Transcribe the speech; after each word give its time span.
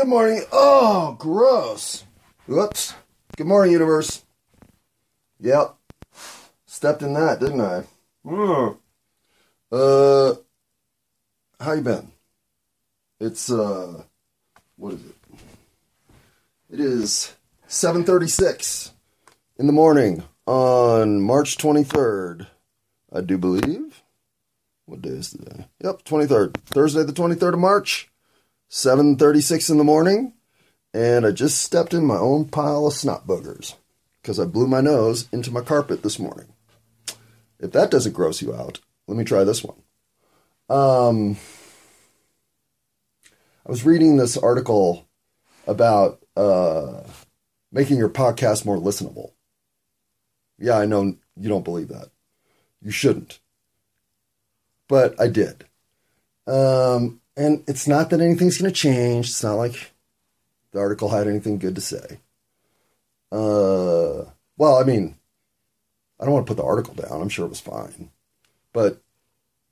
Good 0.00 0.08
morning. 0.08 0.44
Oh, 0.50 1.14
gross. 1.18 2.04
Whoops. 2.46 2.94
Good 3.36 3.46
morning, 3.46 3.72
universe. 3.72 4.24
Yep. 5.40 5.76
Stepped 6.64 7.02
in 7.02 7.12
that, 7.12 7.38
didn't 7.38 7.60
I? 7.60 7.82
Mm. 8.24 8.78
Uh, 9.70 10.36
how 11.62 11.72
you 11.72 11.82
been? 11.82 12.12
It's 13.20 13.52
uh, 13.52 14.04
what 14.76 14.94
is 14.94 15.00
it? 15.04 15.16
It 16.70 16.80
is 16.80 17.34
7:36 17.68 18.92
in 19.58 19.66
the 19.66 19.72
morning 19.74 20.22
on 20.46 21.20
March 21.20 21.58
23rd. 21.58 22.46
I 23.12 23.20
do 23.20 23.36
believe. 23.36 24.02
What 24.86 25.02
day 25.02 25.10
is 25.10 25.32
today? 25.32 25.66
Yep, 25.84 26.04
23rd. 26.04 26.56
Thursday 26.64 27.02
the 27.02 27.12
23rd 27.12 27.52
of 27.52 27.58
March. 27.58 28.09
7:36 28.70 29.68
in 29.68 29.78
the 29.78 29.84
morning, 29.84 30.32
and 30.94 31.26
I 31.26 31.32
just 31.32 31.60
stepped 31.60 31.92
in 31.92 32.06
my 32.06 32.16
own 32.16 32.44
pile 32.44 32.86
of 32.86 32.94
snot 32.94 33.26
boogers 33.26 33.74
because 34.22 34.38
I 34.38 34.44
blew 34.44 34.68
my 34.68 34.80
nose 34.80 35.28
into 35.32 35.50
my 35.50 35.60
carpet 35.60 36.04
this 36.04 36.20
morning. 36.20 36.54
If 37.58 37.72
that 37.72 37.90
doesn't 37.90 38.12
gross 38.12 38.40
you 38.40 38.54
out, 38.54 38.78
let 39.08 39.18
me 39.18 39.24
try 39.24 39.42
this 39.42 39.64
one. 39.64 39.82
Um, 40.68 41.36
I 43.66 43.70
was 43.70 43.84
reading 43.84 44.16
this 44.16 44.36
article 44.36 45.08
about 45.66 46.24
uh, 46.36 47.02
making 47.72 47.98
your 47.98 48.08
podcast 48.08 48.64
more 48.64 48.78
listenable. 48.78 49.32
Yeah, 50.60 50.78
I 50.78 50.86
know 50.86 51.16
you 51.36 51.48
don't 51.48 51.64
believe 51.64 51.88
that. 51.88 52.10
You 52.80 52.92
shouldn't. 52.92 53.40
But 54.86 55.20
I 55.20 55.26
did. 55.26 55.64
Um, 56.46 57.19
and 57.40 57.64
it's 57.66 57.88
not 57.88 58.10
that 58.10 58.20
anything's 58.20 58.58
going 58.58 58.70
to 58.70 58.78
change. 58.78 59.28
It's 59.28 59.42
not 59.42 59.54
like 59.54 59.92
the 60.72 60.78
article 60.78 61.08
had 61.08 61.26
anything 61.26 61.58
good 61.58 61.74
to 61.74 61.80
say. 61.80 62.20
Uh, 63.32 64.28
well, 64.58 64.76
I 64.78 64.82
mean, 64.84 65.16
I 66.20 66.26
don't 66.26 66.34
want 66.34 66.46
to 66.46 66.50
put 66.50 66.58
the 66.58 66.68
article 66.68 66.92
down. 66.92 67.22
I'm 67.22 67.30
sure 67.30 67.46
it 67.46 67.50
was 67.50 67.60
fine, 67.60 68.10
but 68.74 69.00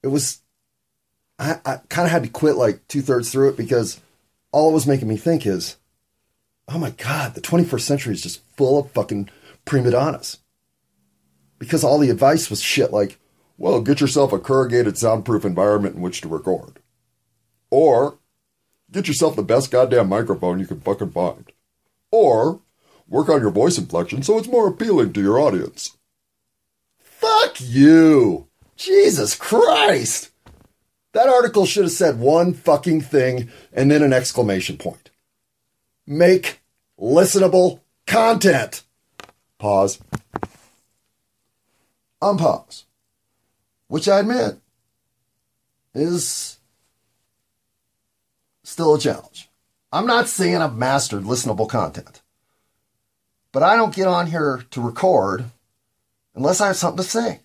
it 0.03 0.07
was. 0.07 0.41
I, 1.39 1.61
I 1.67 1.77
kind 1.91 2.07
of 2.07 2.11
had 2.11 2.23
to 2.23 2.31
quit 2.31 2.57
like 2.57 2.89
two 2.89 3.03
thirds 3.03 3.31
through 3.31 3.51
it 3.51 3.59
because 3.59 4.01
all 4.51 4.71
it 4.71 4.75
was 4.75 4.87
making 4.87 5.09
me 5.09 5.19
think 5.19 5.45
is, 5.45 5.77
oh 6.69 6.79
my 6.79 6.91
god, 6.93 7.35
the 7.35 7.43
21st 7.43 7.83
century 7.83 8.15
is 8.15 8.23
just 8.23 8.43
full 8.57 8.79
of 8.79 8.91
fucking 8.93 9.29
prima 9.67 9.91
donnas. 9.91 10.39
Because 11.59 11.85
all 11.85 11.99
the 11.99 12.11
advice 12.11 12.49
was 12.49 12.63
shit 12.63 12.93
like, 12.93 13.19
well, 13.59 13.83
get 13.83 14.01
yourself 14.01 14.33
a 14.33 14.39
corrugated 14.39 14.97
soundproof 14.97 15.45
environment 15.45 15.97
in 15.97 16.01
which 16.01 16.23
to 16.23 16.29
record. 16.29 16.78
Or 17.71 18.19
get 18.91 19.09
yourself 19.09 19.37
the 19.37 19.43
best 19.43 19.71
goddamn 19.71 20.09
microphone 20.09 20.59
you 20.59 20.67
can 20.67 20.81
fucking 20.81 21.11
find. 21.11 21.51
Or 22.11 22.61
work 23.07 23.29
on 23.29 23.41
your 23.41 23.51
voice 23.51 23.79
inflection 23.79 24.23
so 24.23 24.39
it's 24.39 24.49
more 24.49 24.69
appealing 24.69 25.13
to 25.15 25.23
your 25.23 25.39
audience. 25.39 25.97
Fuck 26.99 27.57
you! 27.61 28.49
Jesus 28.77 29.35
Christ! 29.35 30.31
That 31.13 31.29
article 31.29 31.67
should 31.67 31.85
have 31.85 31.93
said 31.93 32.21
one 32.21 32.55
fucking 32.55 33.01
thing 33.01 33.51
and 33.73 33.91
then 33.91 34.03
an 34.03 34.13
exclamation 34.13 34.77
point. 34.77 35.11
Make 36.07 36.61
listenable 36.99 37.81
content. 38.07 38.83
Pause. 39.59 39.99
Unpause. 42.23 42.85
Which 43.89 44.09
I 44.09 44.21
admit 44.21 44.59
is 45.95 46.58
still 48.79 48.95
a 48.95 49.01
challenge. 49.01 49.49
I'm 49.91 50.07
not 50.07 50.29
saying 50.29 50.59
I've 50.59 50.77
mastered 50.77 51.25
listenable 51.25 51.69
content, 51.69 52.23
but 53.51 53.65
I 53.65 53.75
don't 53.75 53.93
get 53.93 54.07
on 54.07 54.29
here 54.29 54.65
to 54.71 54.81
record 54.81 55.47
unless 56.37 56.61
I 56.61 56.69
have 56.69 56.77
something 56.77 57.03
to 57.03 57.11
say. 57.11 57.41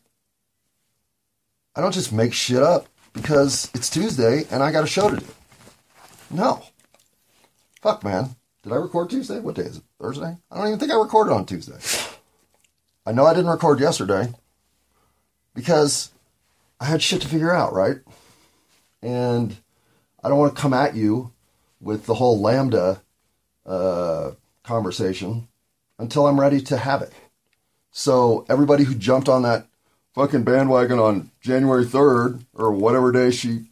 I 1.76 1.82
don't 1.82 1.92
just 1.92 2.14
make 2.14 2.34
shit 2.34 2.62
up 2.62 2.86
because 3.14 3.72
it's 3.74 3.90
Tuesday 3.90 4.44
and 4.52 4.62
I 4.62 4.72
got 4.72 4.84
a 4.84 4.88
show 4.88 5.10
to 5.10 5.18
do. 5.18 5.26
No. 6.30 6.62
Fuck, 7.82 8.04
man. 8.04 8.36
Did 8.62 8.74
I 8.74 8.76
record 8.76 9.10
Tuesday? 9.10 9.40
What 9.40 9.56
day 9.56 9.64
is 9.64 9.78
it? 9.78 9.84
Thursday? 10.00 10.38
I 10.52 10.56
don't 10.56 10.68
even 10.68 10.78
think 10.78 10.92
I 10.92 10.98
recorded 10.98 11.34
on 11.34 11.48
Tuesday. 11.48 11.80
I 13.08 13.12
know 13.12 13.26
I 13.26 13.34
didn't 13.34 13.50
record 13.50 13.80
yesterday 13.80 14.32
because 15.56 16.12
I 16.80 16.86
had 16.86 17.02
shit 17.02 17.24
to 17.24 17.28
figure 17.28 17.56
out, 17.56 17.74
right? 17.74 17.98
And 19.02 19.58
I 20.24 20.30
don't 20.30 20.38
want 20.40 20.56
to 20.56 20.62
come 20.62 20.74
at 20.74 20.96
you 20.96 21.32
with 21.82 22.06
the 22.06 22.16
whole 22.16 22.42
LaMDA 22.42 23.02
uh, 23.66 24.32
conversation 24.64 25.48
until 26.00 26.28
I'm 26.28 26.40
ready 26.40 26.62
to 26.62 26.78
have 26.78 27.02
it. 27.02 27.12
So 27.92 28.46
everybody 28.50 28.86
who 28.86 28.96
jumped 28.96 29.28
on 29.28 29.44
that 29.44 29.68
fucking 30.16 30.44
bandwagon 30.44 31.00
on 31.00 31.32
January 31.42 31.86
3rd 31.86 32.46
or 32.54 32.72
whatever 32.72 33.12
day 33.12 33.32
she 33.32 33.66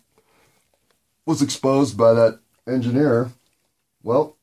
was 1.26 1.42
exposed 1.42 1.98
by 1.98 2.14
that 2.14 2.40
engineer, 2.68 3.32
well, 4.04 4.38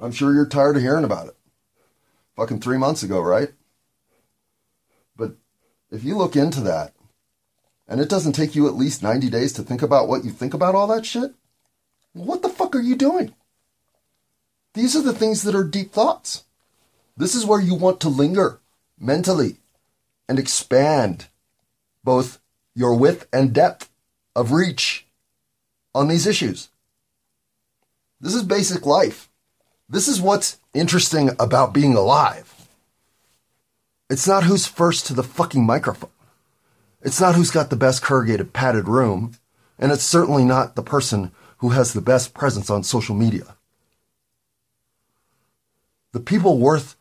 I'm 0.00 0.12
sure 0.12 0.32
you're 0.32 0.46
tired 0.46 0.76
of 0.76 0.82
hearing 0.82 1.04
about 1.04 1.28
it. 1.28 1.36
Fucking 2.36 2.60
three 2.60 2.78
months 2.78 3.02
ago, 3.02 3.20
right? 3.20 3.50
But 5.16 5.36
if 5.90 6.04
you 6.04 6.16
look 6.16 6.36
into 6.36 6.60
that, 6.62 6.92
and 7.88 8.00
it 8.00 8.08
doesn't 8.08 8.32
take 8.32 8.54
you 8.54 8.66
at 8.66 8.74
least 8.74 9.02
90 9.02 9.30
days 9.30 9.52
to 9.54 9.62
think 9.62 9.82
about 9.82 10.08
what 10.08 10.24
you 10.24 10.30
think 10.30 10.54
about 10.54 10.74
all 10.74 10.86
that 10.88 11.06
shit, 11.06 11.34
what 12.12 12.42
the 12.42 12.48
fuck 12.48 12.74
are 12.74 12.80
you 12.80 12.96
doing? 12.96 13.34
These 14.74 14.96
are 14.96 15.02
the 15.02 15.12
things 15.12 15.42
that 15.42 15.54
are 15.54 15.64
deep 15.64 15.92
thoughts. 15.92 16.44
This 17.16 17.34
is 17.34 17.46
where 17.46 17.60
you 17.60 17.74
want 17.74 18.00
to 18.00 18.08
linger 18.08 18.60
mentally 18.98 19.56
and 20.28 20.38
expand 20.38 21.26
both 22.04 22.40
your 22.74 22.94
width 22.94 23.26
and 23.32 23.52
depth 23.52 23.90
of 24.34 24.52
reach 24.52 25.06
on 25.94 26.08
these 26.08 26.26
issues. 26.26 26.68
This 28.20 28.34
is 28.34 28.42
basic 28.42 28.84
life. 28.84 29.28
This 29.88 30.08
is 30.08 30.20
what's 30.20 30.58
interesting 30.74 31.30
about 31.38 31.72
being 31.72 31.94
alive. 31.94 32.68
It's 34.10 34.28
not 34.28 34.44
who's 34.44 34.66
first 34.66 35.06
to 35.06 35.14
the 35.14 35.22
fucking 35.22 35.64
microphone. 35.64 36.10
It's 37.06 37.20
not 37.20 37.36
who's 37.36 37.52
got 37.52 37.70
the 37.70 37.76
best 37.76 38.02
corrugated 38.02 38.52
padded 38.52 38.88
room, 38.88 39.36
and 39.78 39.92
it's 39.92 40.02
certainly 40.02 40.44
not 40.44 40.74
the 40.74 40.82
person 40.82 41.30
who 41.58 41.68
has 41.68 41.92
the 41.92 42.00
best 42.00 42.34
presence 42.34 42.68
on 42.68 42.82
social 42.82 43.14
media. 43.14 43.54
The 46.10 46.18
people 46.18 46.58
worth, 46.58 46.96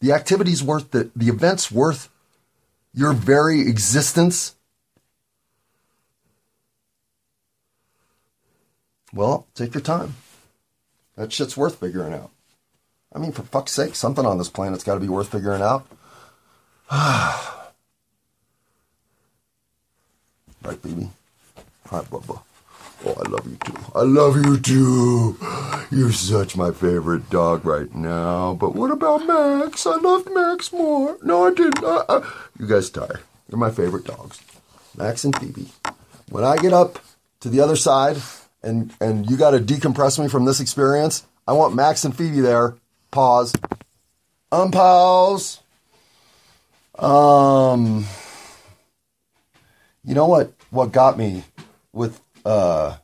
the 0.00 0.12
activities 0.12 0.62
worth, 0.62 0.90
the, 0.90 1.10
the 1.16 1.28
events 1.28 1.72
worth 1.72 2.10
your 2.92 3.14
very 3.14 3.62
existence. 3.62 4.56
Well, 9.10 9.46
take 9.54 9.72
your 9.72 9.80
time. 9.80 10.16
That 11.16 11.32
shit's 11.32 11.56
worth 11.56 11.80
figuring 11.80 12.12
out. 12.12 12.30
I 13.10 13.20
mean, 13.20 13.32
for 13.32 13.42
fuck's 13.42 13.72
sake, 13.72 13.94
something 13.94 14.26
on 14.26 14.36
this 14.36 14.50
planet's 14.50 14.84
got 14.84 14.94
to 14.94 15.00
be 15.00 15.08
worth 15.08 15.32
figuring 15.32 15.62
out. 15.62 15.86
Right, 20.66 20.82
baby? 20.82 21.08
Hi, 21.90 22.00
Bubba. 22.00 22.42
Oh, 23.04 23.14
I 23.24 23.28
love 23.28 23.46
you 23.46 23.56
too. 23.64 23.76
I 23.94 24.02
love 24.02 24.36
you 24.44 24.58
too. 24.58 25.36
You're 25.92 26.10
such 26.10 26.56
my 26.56 26.72
favorite 26.72 27.30
dog 27.30 27.64
right 27.64 27.94
now. 27.94 28.54
But 28.54 28.74
what 28.74 28.90
about 28.90 29.24
Max? 29.26 29.86
I 29.86 29.94
loved 29.94 30.28
Max 30.32 30.72
more. 30.72 31.18
No, 31.22 31.46
I 31.46 31.54
didn't. 31.54 31.84
I, 31.84 32.02
I... 32.08 32.32
You 32.58 32.66
guys 32.66 32.90
die. 32.90 33.14
You're 33.48 33.60
my 33.60 33.70
favorite 33.70 34.06
dogs. 34.06 34.42
Max 34.96 35.22
and 35.22 35.38
Phoebe. 35.38 35.68
When 36.30 36.42
I 36.42 36.56
get 36.56 36.72
up 36.72 36.98
to 37.40 37.48
the 37.48 37.60
other 37.60 37.76
side 37.76 38.16
and, 38.60 38.92
and 39.00 39.30
you 39.30 39.36
got 39.36 39.52
to 39.52 39.60
decompress 39.60 40.18
me 40.18 40.26
from 40.28 40.46
this 40.46 40.58
experience, 40.58 41.24
I 41.46 41.52
want 41.52 41.76
Max 41.76 42.04
and 42.04 42.16
Phoebe 42.16 42.40
there. 42.40 42.74
Pause. 43.12 43.54
Um, 44.50 44.72
Unpause. 44.72 45.60
Um, 46.98 48.04
you 50.02 50.14
know 50.14 50.26
what? 50.26 50.52
What 50.70 50.92
got 50.92 51.16
me 51.18 51.44
with 51.92 52.20
uh, 52.44 52.96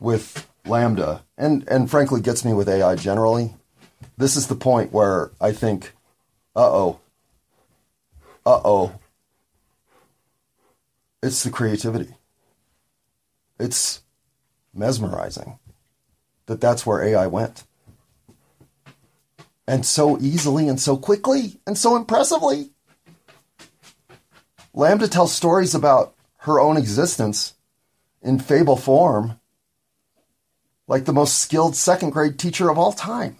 with 0.00 0.48
LaMDA, 0.64 1.22
and 1.36 1.66
and 1.68 1.90
frankly 1.90 2.20
gets 2.20 2.44
me 2.44 2.52
with 2.52 2.68
AI 2.68 2.94
generally. 2.96 3.54
This 4.16 4.36
is 4.36 4.48
the 4.48 4.54
point 4.54 4.92
where 4.92 5.30
I 5.40 5.52
think, 5.52 5.92
uh 6.54 6.70
oh, 6.70 7.00
uh 8.44 8.60
oh. 8.64 8.94
It's 11.22 11.42
the 11.42 11.50
creativity. 11.50 12.14
It's 13.58 14.02
mesmerizing 14.72 15.58
that 16.46 16.60
that's 16.60 16.86
where 16.86 17.02
AI 17.02 17.26
went. 17.26 17.64
And 19.66 19.84
so 19.84 20.18
easily 20.18 20.68
and 20.68 20.80
so 20.80 20.96
quickly 20.96 21.60
and 21.66 21.76
so 21.76 21.94
impressively. 21.96 22.70
LaMDA 24.74 25.10
tells 25.10 25.34
stories 25.34 25.74
about 25.74 26.14
her 26.48 26.58
own 26.60 26.76
existence 26.76 27.54
in 28.20 28.38
fable 28.38 28.76
form 28.76 29.38
like 30.88 31.04
the 31.04 31.12
most 31.12 31.38
skilled 31.38 31.76
second 31.76 32.10
grade 32.10 32.38
teacher 32.38 32.70
of 32.70 32.78
all 32.78 32.92
time. 32.92 33.36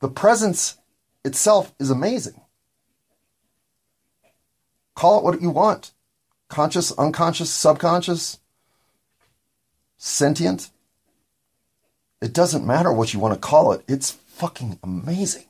The 0.00 0.08
presence 0.08 0.78
itself 1.24 1.72
is 1.78 1.90
amazing. 1.90 2.40
Call 4.94 5.18
it 5.18 5.24
what 5.24 5.40
you 5.40 5.50
want 5.50 5.92
conscious, 6.48 6.92
unconscious, 6.92 7.50
subconscious, 7.50 8.38
sentient. 9.96 10.70
It 12.20 12.32
doesn't 12.32 12.66
matter 12.66 12.92
what 12.92 13.12
you 13.12 13.18
want 13.18 13.34
to 13.34 13.40
call 13.40 13.72
it, 13.72 13.82
it's 13.88 14.12
fucking 14.12 14.78
amazing. 14.82 15.46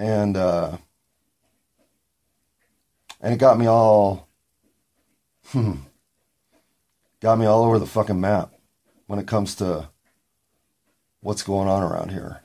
And, 0.00 0.34
uh, 0.34 0.78
and 3.20 3.34
it 3.34 3.36
got 3.36 3.58
me 3.58 3.66
all, 3.66 4.30
hmm, 5.48 5.74
got 7.20 7.38
me 7.38 7.44
all 7.44 7.64
over 7.64 7.78
the 7.78 7.84
fucking 7.84 8.18
map 8.18 8.50
when 9.08 9.18
it 9.18 9.26
comes 9.26 9.56
to 9.56 9.90
what's 11.20 11.42
going 11.42 11.68
on 11.68 11.82
around 11.82 12.12
here. 12.12 12.40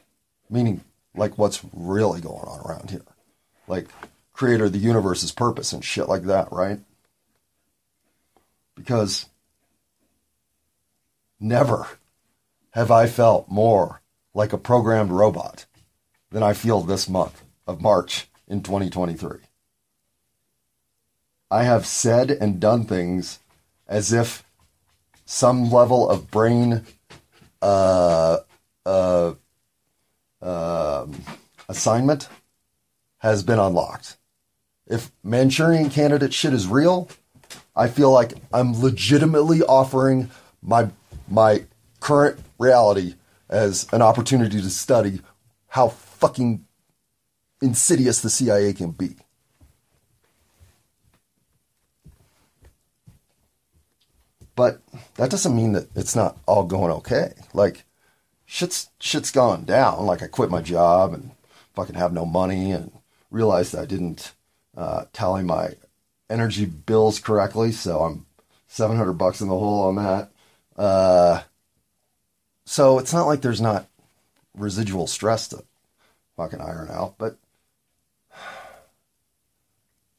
Meaning, 0.50 0.84
like, 1.16 1.38
what's 1.38 1.62
really 1.72 2.20
going 2.20 2.44
on 2.44 2.60
around 2.60 2.90
here. 2.90 3.06
Like, 3.70 3.88
creator 4.34 4.66
of 4.66 4.74
the 4.74 4.78
universe's 4.78 5.32
purpose 5.32 5.72
and 5.72 5.82
shit 5.82 6.10
like 6.10 6.24
that, 6.24 6.52
right? 6.52 6.82
Because 8.76 9.28
never 11.40 11.88
have 12.72 12.92
I 12.92 13.08
felt 13.08 13.48
more 13.48 14.02
like 14.34 14.52
a 14.52 14.58
programmed 14.58 15.12
robot 15.12 15.68
than 16.32 16.44
I 16.44 16.52
feel 16.52 16.82
this 16.82 17.08
month 17.08 17.45
of 17.68 17.82
March 17.82 18.28
in 18.48 18.62
2023. 18.62 19.40
I 21.52 21.64
have 21.64 21.86
said 21.86 22.32
and 22.32 22.60
done 22.60 22.86
things 22.86 23.40
as 23.88 24.12
if 24.12 24.44
some 25.26 25.72
level 25.72 26.10
of 26.10 26.30
brain 26.32 26.86
uh, 27.62 28.38
uh, 28.86 29.34
uh, 30.42 31.08
assignment 31.70 32.28
has 33.20 33.44
been 33.44 33.60
unlocked. 33.60 34.18
If 34.88 35.12
Manchurian 35.24 35.90
candidate 35.90 36.34
shit 36.34 36.54
is 36.54 36.68
real, 36.68 37.10
I 37.76 37.88
feel 37.88 38.12
like 38.12 38.34
I'm 38.54 38.80
legitimately 38.80 39.62
offering 39.64 40.30
my 40.62 40.90
my 41.28 41.66
current 42.00 42.40
reality 42.60 43.16
as 43.50 43.88
an 43.92 44.02
opportunity 44.02 44.62
to 44.62 44.70
study 44.70 45.22
how 45.68 45.90
fucking 45.90 46.65
insidious 47.66 48.22
the 48.22 48.30
CIA 48.30 48.74
can 48.74 48.92
be. 48.92 49.16
But 54.56 54.82
that 55.16 55.32
doesn't 55.32 55.56
mean 55.56 55.74
that 55.74 55.90
it's 55.96 56.16
not 56.16 56.38
all 56.46 56.64
going 56.64 56.92
okay. 56.94 57.34
Like 57.54 57.84
shit's 58.46 58.90
shit's 59.00 59.32
gone 59.32 59.66
down. 59.66 60.06
Like 60.06 60.24
I 60.24 60.28
quit 60.28 60.50
my 60.50 60.62
job 60.62 61.14
and 61.14 61.32
fucking 61.74 61.96
have 61.96 62.14
no 62.14 62.26
money 62.26 62.72
and 62.72 62.92
realized 63.32 63.76
I 63.76 63.86
didn't 63.86 64.32
uh, 64.78 65.06
tally 65.12 65.44
my 65.44 65.72
energy 66.30 66.66
bills 66.66 67.20
correctly, 67.20 67.72
so 67.72 68.02
I'm 68.02 68.26
700 68.68 69.14
bucks 69.14 69.42
in 69.42 69.50
the 69.50 69.58
hole 69.58 69.84
on 69.84 69.96
that. 69.96 70.32
Uh, 70.78 71.42
so 72.66 73.00
it's 73.00 73.14
not 73.14 73.28
like 73.28 73.42
there's 73.42 73.62
not 73.62 73.88
residual 74.56 75.08
stress 75.08 75.50
to 75.50 75.64
fucking 76.38 76.62
iron 76.62 76.90
out, 76.90 77.16
but 77.18 77.38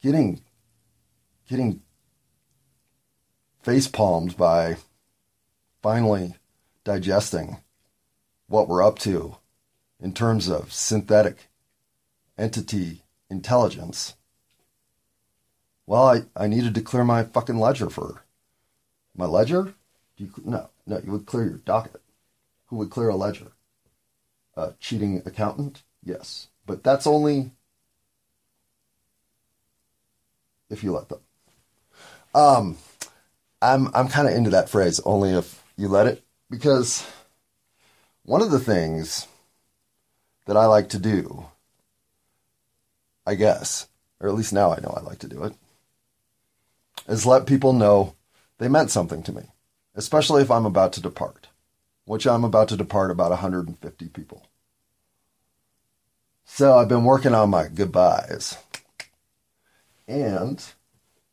getting 0.07 0.41
getting 1.49 1.81
face 3.61 3.89
palmed 3.89 4.37
by 4.37 4.77
finally 5.81 6.35
digesting 6.85 7.57
what 8.47 8.69
we're 8.69 8.81
up 8.81 8.97
to 8.97 9.35
in 9.99 10.13
terms 10.13 10.47
of 10.47 10.71
synthetic 10.71 11.49
entity 12.37 13.01
intelligence. 13.29 14.15
Well, 15.85 16.07
I, 16.07 16.21
I 16.37 16.47
needed 16.47 16.73
to 16.75 16.81
clear 16.81 17.03
my 17.03 17.23
fucking 17.23 17.59
ledger 17.59 17.89
for 17.89 18.23
my 19.13 19.25
ledger. 19.25 19.73
You, 20.15 20.31
no, 20.45 20.69
no, 20.85 21.01
you 21.03 21.11
would 21.11 21.25
clear 21.25 21.43
your 21.43 21.57
docket. 21.57 22.01
Who 22.67 22.77
would 22.77 22.91
clear 22.91 23.09
a 23.09 23.15
ledger? 23.17 23.51
A 24.55 24.73
cheating 24.79 25.21
accountant? 25.25 25.83
Yes, 26.01 26.47
but 26.65 26.81
that's 26.81 27.05
only 27.05 27.51
if 30.69 30.83
you 30.83 30.91
let 30.91 31.09
them. 31.09 31.19
Um, 32.33 32.77
I'm 33.61 33.89
I'm 33.93 34.07
kind 34.07 34.27
of 34.27 34.33
into 34.33 34.49
that 34.51 34.69
phrase. 34.69 34.99
Only 35.01 35.31
if 35.31 35.63
you 35.75 35.87
let 35.87 36.07
it, 36.07 36.23
because 36.49 37.07
one 38.23 38.41
of 38.41 38.51
the 38.51 38.59
things 38.59 39.27
that 40.45 40.57
I 40.57 40.65
like 40.65 40.89
to 40.89 40.99
do, 40.99 41.45
I 43.25 43.35
guess, 43.35 43.87
or 44.19 44.29
at 44.29 44.35
least 44.35 44.53
now 44.53 44.71
I 44.71 44.79
know 44.79 44.93
I 44.95 45.01
like 45.01 45.19
to 45.19 45.27
do 45.27 45.43
it, 45.43 45.53
is 47.07 47.25
let 47.25 47.45
people 47.45 47.73
know 47.73 48.15
they 48.57 48.67
meant 48.67 48.91
something 48.91 49.23
to 49.23 49.33
me, 49.33 49.43
especially 49.95 50.41
if 50.41 50.51
I'm 50.51 50.65
about 50.65 50.93
to 50.93 51.01
depart, 51.01 51.47
which 52.05 52.27
I'm 52.27 52.43
about 52.43 52.69
to 52.69 52.77
depart 52.77 53.11
about 53.11 53.29
150 53.31 54.07
people. 54.09 54.47
So 56.45 56.77
I've 56.77 56.87
been 56.87 57.03
working 57.03 57.33
on 57.33 57.49
my 57.49 57.67
goodbyes. 57.67 58.57
And 60.07 60.63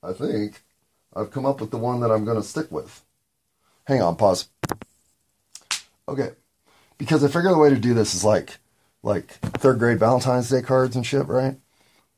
I 0.03 0.13
think 0.13 0.63
I've 1.15 1.31
come 1.31 1.47
up 1.47 1.61
with 1.61 1.71
the 1.71 1.79
one 1.79 2.01
that 2.01 2.11
I'm 2.11 2.25
going 2.25 2.37
to 2.37 2.43
stick 2.43 2.71
with. 2.73 3.05
Hang 3.87 4.03
on, 4.03 4.17
pause. 4.17 4.49
Okay. 6.09 6.31
Because 6.99 7.23
I 7.23 7.29
figure 7.29 7.51
the 7.51 7.59
way 7.59 7.71
to 7.71 7.77
do 7.79 7.95
this 7.95 8.15
is 8.15 8.25
like 8.25 8.59
like 9.03 9.27
third 9.59 9.79
grade 9.79 9.99
Valentine's 9.99 10.49
Day 10.49 10.63
cards 10.63 10.97
and 10.97 11.07
shit, 11.07 11.27
right? 11.27 11.57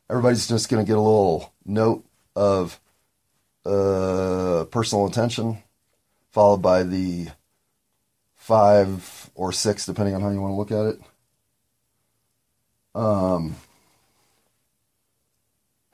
Everybody's 0.09 0.47
just 0.47 0.69
going 0.69 0.85
to 0.85 0.89
get 0.89 0.97
a 0.97 1.01
little 1.01 1.53
note 1.65 2.05
of 2.37 2.81
uh, 3.65 4.65
personal 4.71 5.07
attention, 5.07 5.59
followed 6.31 6.63
by 6.63 6.85
the 6.85 7.29
five 8.37 9.31
or 9.35 9.53
six, 9.53 9.85
depending 9.85 10.15
on 10.15 10.21
how 10.21 10.31
you 10.31 10.41
want 10.41 10.53
to 10.53 10.57
look 10.57 10.71
at 10.71 10.95
it. 10.95 11.01
Um, 12.95 13.57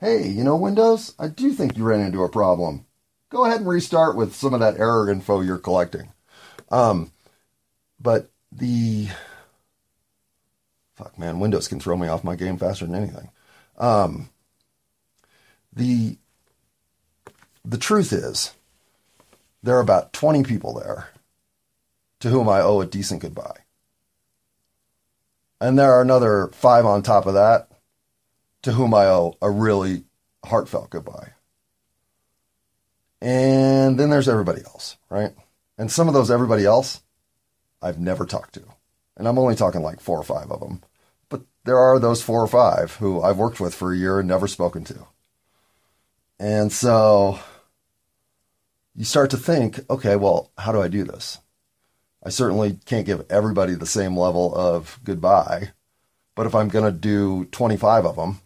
hey, 0.03 0.27
you 0.27 0.43
know, 0.43 0.57
Windows, 0.57 1.15
I 1.17 1.29
do 1.29 1.53
think 1.53 1.77
you 1.77 1.85
ran 1.85 2.01
into 2.01 2.23
a 2.25 2.29
problem. 2.29 2.85
Go 3.29 3.45
ahead 3.45 3.61
and 3.61 3.69
restart 3.69 4.17
with 4.17 4.35
some 4.35 4.53
of 4.53 4.59
that 4.59 4.77
error 4.77 5.09
info 5.09 5.39
you're 5.39 5.57
collecting. 5.57 6.11
Um, 6.69 7.13
but 8.01 8.29
the 8.51 9.07
fuck, 10.95 11.17
man, 11.17 11.39
Windows 11.39 11.69
can 11.69 11.79
throw 11.79 11.95
me 11.95 12.09
off 12.09 12.25
my 12.25 12.35
game 12.35 12.57
faster 12.57 12.85
than 12.85 12.95
anything. 12.95 13.29
Um, 13.77 14.29
the 15.71 16.17
the 17.63 17.77
truth 17.77 18.11
is, 18.11 18.53
there 19.63 19.77
are 19.77 19.81
about 19.81 20.11
20 20.11 20.43
people 20.43 20.73
there 20.73 21.11
to 22.19 22.29
whom 22.29 22.49
I 22.49 22.59
owe 22.59 22.81
a 22.81 22.85
decent 22.85 23.21
goodbye. 23.21 23.61
And 25.61 25.79
there 25.79 25.93
are 25.93 26.01
another 26.01 26.49
five 26.51 26.85
on 26.85 27.03
top 27.03 27.25
of 27.25 27.35
that 27.35 27.72
to 28.63 28.73
whom 28.73 28.93
I 28.93 29.05
owe 29.05 29.37
a 29.41 29.49
really 29.49 30.05
heartfelt 30.45 30.89
goodbye. 30.89 31.33
And 33.21 33.97
then 33.97 34.09
there's 34.09 34.27
everybody 34.27 34.61
else, 34.65 34.97
right? 35.09 35.33
And 35.77 35.91
some 35.91 36.07
of 36.07 36.13
those 36.13 36.29
everybody 36.29 36.65
else 36.65 37.01
I've 37.81 37.99
never 37.99 38.25
talked 38.25 38.55
to. 38.55 38.63
And 39.15 39.27
I'm 39.27 39.37
only 39.37 39.55
talking 39.55 39.81
like 39.81 39.99
four 39.99 40.19
or 40.19 40.23
five 40.23 40.51
of 40.51 40.59
them. 40.59 40.81
But 41.29 41.43
there 41.65 41.77
are 41.77 41.99
those 41.99 42.21
four 42.21 42.41
or 42.41 42.47
five 42.47 42.95
who 42.95 43.21
I've 43.21 43.37
worked 43.37 43.59
with 43.59 43.75
for 43.75 43.93
a 43.93 43.97
year 43.97 44.19
and 44.19 44.27
never 44.27 44.47
spoken 44.47 44.83
to. 44.85 45.07
And 46.39 46.71
so 46.71 47.39
you 48.95 49.05
start 49.05 49.29
to 49.31 49.37
think, 49.37 49.79
okay, 49.89 50.15
well, 50.15 50.51
how 50.57 50.71
do 50.71 50.81
I 50.81 50.87
do 50.87 51.03
this? 51.03 51.39
I 52.25 52.29
certainly 52.29 52.79
can't 52.85 53.05
give 53.05 53.25
everybody 53.29 53.75
the 53.75 53.85
same 53.85 54.17
level 54.17 54.55
of 54.55 54.99
goodbye. 55.03 55.71
But 56.35 56.47
if 56.47 56.55
I'm 56.55 56.69
going 56.69 56.85
to 56.85 56.97
do 56.97 57.45
25 57.45 58.05
of 58.05 58.15
them, 58.15 58.39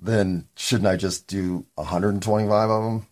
then 0.00 0.46
shouldn't 0.56 0.88
I 0.88 0.96
just 0.96 1.26
do 1.26 1.66
125 1.74 2.70
of 2.70 2.82
them? 2.84 3.06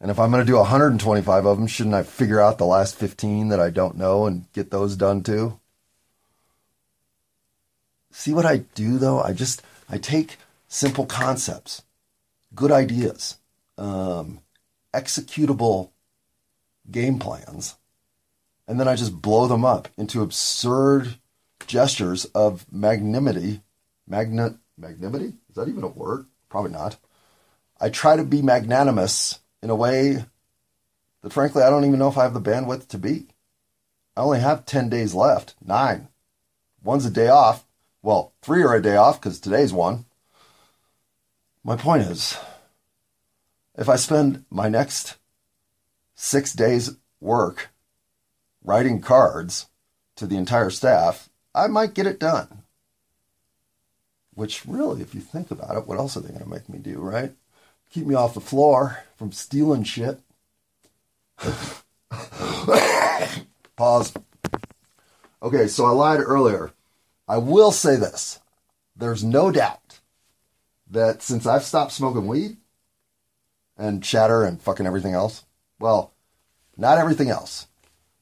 And 0.00 0.10
if 0.10 0.18
I'm 0.18 0.30
going 0.30 0.44
to 0.44 0.50
do 0.50 0.56
125 0.56 1.46
of 1.46 1.56
them, 1.56 1.66
shouldn't 1.66 1.94
I 1.94 2.02
figure 2.02 2.40
out 2.40 2.58
the 2.58 2.66
last 2.66 2.96
15 2.96 3.48
that 3.48 3.60
I 3.60 3.70
don't 3.70 3.96
know 3.96 4.26
and 4.26 4.52
get 4.52 4.70
those 4.70 4.96
done 4.96 5.22
too? 5.22 5.60
See 8.10 8.32
what 8.32 8.44
I 8.44 8.58
do 8.74 8.98
though? 8.98 9.20
I 9.20 9.32
just, 9.32 9.62
I 9.88 9.98
take 9.98 10.36
simple 10.66 11.06
concepts, 11.06 11.82
good 12.54 12.72
ideas, 12.72 13.38
um, 13.78 14.40
executable 14.92 15.90
game 16.90 17.18
plans, 17.18 17.76
and 18.66 18.78
then 18.78 18.88
I 18.88 18.96
just 18.96 19.22
blow 19.22 19.46
them 19.46 19.64
up 19.64 19.88
into 19.96 20.22
absurd 20.22 21.14
gestures 21.66 22.24
of 22.26 22.66
magnanimity. 22.72 23.62
Magna, 24.06 24.58
magnanimity? 24.76 25.34
Is 25.48 25.56
that 25.56 25.68
even 25.68 25.84
a 25.84 25.88
word? 25.88 26.26
Probably 26.48 26.70
not. 26.70 26.96
I 27.80 27.88
try 27.88 28.16
to 28.16 28.24
be 28.24 28.42
magnanimous 28.42 29.40
in 29.62 29.70
a 29.70 29.74
way 29.74 30.24
that 31.22 31.32
frankly 31.32 31.62
I 31.62 31.70
don't 31.70 31.84
even 31.84 31.98
know 31.98 32.08
if 32.08 32.18
I 32.18 32.24
have 32.24 32.34
the 32.34 32.40
bandwidth 32.40 32.88
to 32.88 32.98
be. 32.98 33.28
I 34.16 34.20
only 34.20 34.40
have 34.40 34.66
10 34.66 34.88
days 34.88 35.14
left, 35.14 35.54
nine. 35.64 36.08
One's 36.84 37.06
a 37.06 37.10
day 37.10 37.28
off. 37.28 37.64
Well, 38.02 38.34
three 38.42 38.62
are 38.62 38.74
a 38.74 38.82
day 38.82 38.96
off 38.96 39.20
because 39.20 39.40
today's 39.40 39.72
one. 39.72 40.04
My 41.64 41.76
point 41.76 42.02
is, 42.02 42.36
if 43.76 43.88
I 43.88 43.96
spend 43.96 44.44
my 44.50 44.68
next 44.68 45.16
six 46.14 46.52
days' 46.52 46.96
work 47.20 47.70
writing 48.62 49.00
cards 49.00 49.66
to 50.16 50.26
the 50.26 50.36
entire 50.36 50.70
staff, 50.70 51.28
I 51.54 51.68
might 51.68 51.94
get 51.94 52.06
it 52.06 52.18
done. 52.18 52.61
Which, 54.34 54.64
really, 54.66 55.02
if 55.02 55.14
you 55.14 55.20
think 55.20 55.50
about 55.50 55.76
it, 55.76 55.86
what 55.86 55.98
else 55.98 56.16
are 56.16 56.20
they 56.20 56.30
going 56.30 56.42
to 56.42 56.48
make 56.48 56.68
me 56.68 56.78
do, 56.78 56.98
right? 56.98 57.32
Keep 57.90 58.06
me 58.06 58.14
off 58.14 58.34
the 58.34 58.40
floor 58.40 59.04
from 59.16 59.32
stealing 59.32 59.84
shit. 59.84 60.20
Pause. 63.76 64.14
Okay, 65.42 65.66
so 65.66 65.84
I 65.84 65.90
lied 65.90 66.20
earlier. 66.20 66.72
I 67.28 67.36
will 67.38 67.72
say 67.72 67.96
this. 67.96 68.40
There's 68.96 69.24
no 69.24 69.50
doubt 69.50 70.00
that 70.90 71.22
since 71.22 71.46
I've 71.46 71.64
stopped 71.64 71.92
smoking 71.92 72.26
weed 72.26 72.56
and 73.76 74.02
chatter 74.02 74.44
and 74.44 74.60
fucking 74.60 74.86
everything 74.86 75.14
else, 75.14 75.44
well, 75.78 76.12
not 76.76 76.98
everything 76.98 77.28
else, 77.28 77.66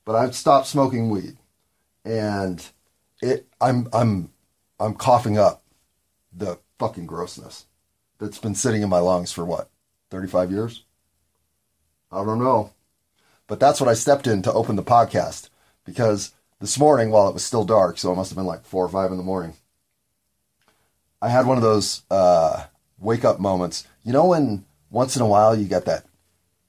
but 0.05 0.17
I've 0.17 0.35
stopped 0.35 0.67
smoking 0.67 1.11
weed 1.11 1.37
and 2.05 2.67
it 3.21 3.47
I'm 3.61 3.89
I'm 3.93 4.31
I'm 4.79 4.95
coughing 4.95 5.39
up 5.39 5.60
the 6.33 6.59
fucking 6.79 7.07
grossness 7.07 7.67
that's 8.19 8.39
been 8.39 8.55
sitting 8.55 8.83
in 8.83 8.89
my 8.89 8.99
lungs 8.99 9.33
for 9.33 9.45
what 9.45 9.71
35 10.11 10.51
years? 10.51 10.85
I 12.13 12.25
don't 12.25 12.43
know. 12.43 12.73
But 13.47 13.61
that's 13.61 13.81
what 13.81 13.89
I 13.89 13.95
stepped 13.95 14.27
in 14.27 14.43
to 14.43 14.53
open 14.53 14.77
the 14.77 14.83
podcast 14.83 15.49
because 15.85 16.33
this 16.61 16.79
morning 16.79 17.11
while 17.11 17.29
it 17.29 17.35
was 17.35 17.45
still 17.45 17.65
dark 17.65 17.99
so 17.99 18.13
it 18.13 18.17
must 18.17 18.31
have 18.31 18.37
been 18.37 18.47
like 18.47 18.65
4 18.65 18.85
or 18.85 18.89
5 18.89 19.11
in 19.11 19.17
the 19.17 19.25
morning 19.25 19.55
I 21.23 21.29
had 21.29 21.47
one 21.47 21.57
of 21.57 21.63
those 21.63 22.03
uh, 22.11 22.65
wake 22.99 23.25
up 23.25 23.41
moments. 23.41 23.87
You 24.05 24.13
know 24.13 24.27
when 24.27 24.65
once 24.91 25.17
in 25.17 25.23
a 25.23 25.27
while 25.27 25.55
you 25.55 25.67
get 25.67 25.85
that 25.87 26.05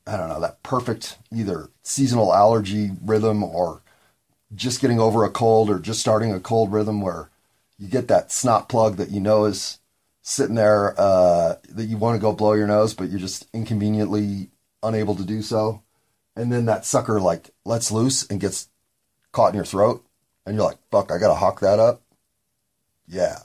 I 0.07 0.17
don't 0.17 0.29
know 0.29 0.41
that 0.41 0.63
perfect 0.63 1.17
either 1.31 1.69
seasonal 1.83 2.33
allergy 2.33 2.91
rhythm 3.03 3.43
or 3.43 3.81
just 4.53 4.81
getting 4.81 4.99
over 4.99 5.23
a 5.23 5.29
cold 5.29 5.69
or 5.69 5.79
just 5.79 6.01
starting 6.01 6.33
a 6.33 6.39
cold 6.39 6.73
rhythm 6.73 7.01
where 7.01 7.29
you 7.81 7.88
get 7.88 8.09
that 8.09 8.31
snot 8.31 8.69
plug 8.69 8.97
that 8.97 9.09
you 9.09 9.19
know 9.19 9.45
is 9.45 9.79
sitting 10.21 10.53
there 10.53 10.93
uh, 11.00 11.55
that 11.67 11.85
you 11.85 11.97
want 11.97 12.15
to 12.15 12.21
go 12.21 12.31
blow 12.31 12.53
your 12.53 12.67
nose, 12.67 12.93
but 12.93 13.09
you're 13.09 13.19
just 13.19 13.47
inconveniently 13.55 14.51
unable 14.83 15.15
to 15.15 15.25
do 15.25 15.41
so. 15.41 15.81
And 16.35 16.51
then 16.51 16.65
that 16.67 16.85
sucker 16.85 17.19
like 17.19 17.50
lets 17.65 17.91
loose 17.91 18.27
and 18.27 18.39
gets 18.39 18.69
caught 19.31 19.50
in 19.50 19.55
your 19.55 19.65
throat. 19.65 20.05
And 20.45 20.55
you're 20.55 20.65
like, 20.65 20.77
fuck, 20.91 21.11
I 21.11 21.17
got 21.17 21.29
to 21.29 21.33
hawk 21.33 21.59
that 21.61 21.79
up. 21.79 22.03
Yeah. 23.07 23.39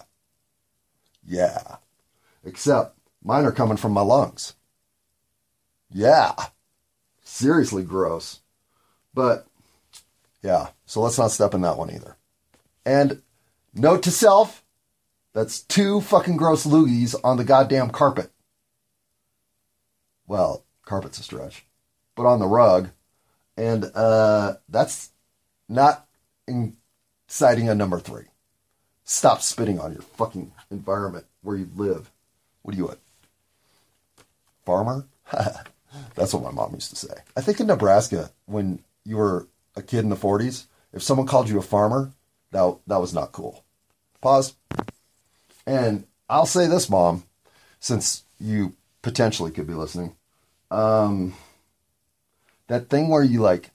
Yeah. 1.26 1.76
Except 2.44 2.94
mine 3.24 3.46
are 3.46 3.52
coming 3.52 3.78
from 3.78 3.92
my 3.92 4.02
lungs. 4.02 4.52
Yeah. 5.90 6.34
Seriously 7.22 7.84
gross. 7.84 8.40
But 9.14 9.46
yeah, 10.42 10.68
so 10.84 11.00
let's 11.00 11.16
not 11.16 11.30
step 11.30 11.54
in 11.54 11.62
that 11.62 11.78
one 11.78 11.90
either. 11.90 12.18
And 12.84 13.22
note 13.76 14.02
to 14.04 14.10
self, 14.10 14.64
that's 15.32 15.60
two 15.60 16.00
fucking 16.00 16.36
gross 16.36 16.66
loogies 16.66 17.14
on 17.22 17.36
the 17.36 17.44
goddamn 17.44 17.90
carpet. 17.90 18.30
Well, 20.26 20.64
carpet's 20.84 21.18
a 21.18 21.22
stretch, 21.22 21.64
but 22.14 22.26
on 22.26 22.38
the 22.38 22.46
rug. 22.46 22.90
And 23.56 23.90
uh, 23.94 24.54
that's 24.68 25.10
not 25.68 26.06
inciting 26.46 27.68
a 27.68 27.74
number 27.74 27.98
three. 27.98 28.24
Stop 29.04 29.40
spitting 29.40 29.78
on 29.78 29.92
your 29.92 30.02
fucking 30.02 30.52
environment 30.70 31.26
where 31.42 31.56
you 31.56 31.68
live. 31.76 32.10
What 32.62 32.74
are 32.74 32.78
you, 32.78 32.88
a 32.88 32.96
farmer? 34.64 35.06
that's 36.14 36.34
what 36.34 36.42
my 36.42 36.50
mom 36.50 36.74
used 36.74 36.90
to 36.90 36.96
say. 36.96 37.14
I 37.36 37.40
think 37.40 37.60
in 37.60 37.68
Nebraska, 37.68 38.30
when 38.46 38.82
you 39.04 39.16
were 39.16 39.46
a 39.76 39.82
kid 39.82 40.00
in 40.00 40.08
the 40.08 40.16
40s, 40.16 40.64
if 40.92 41.02
someone 41.02 41.26
called 41.26 41.48
you 41.48 41.58
a 41.58 41.62
farmer, 41.62 42.12
that, 42.50 42.78
that 42.86 43.00
was 43.00 43.14
not 43.14 43.32
cool. 43.32 43.64
Pause. 44.20 44.54
And 45.66 46.04
I'll 46.28 46.46
say 46.46 46.66
this, 46.66 46.88
Mom, 46.88 47.24
since 47.80 48.24
you 48.40 48.74
potentially 49.02 49.50
could 49.50 49.66
be 49.66 49.74
listening. 49.74 50.16
Um, 50.70 51.34
that 52.66 52.88
thing 52.88 53.08
where 53.08 53.22
you 53.22 53.40
like 53.40 53.70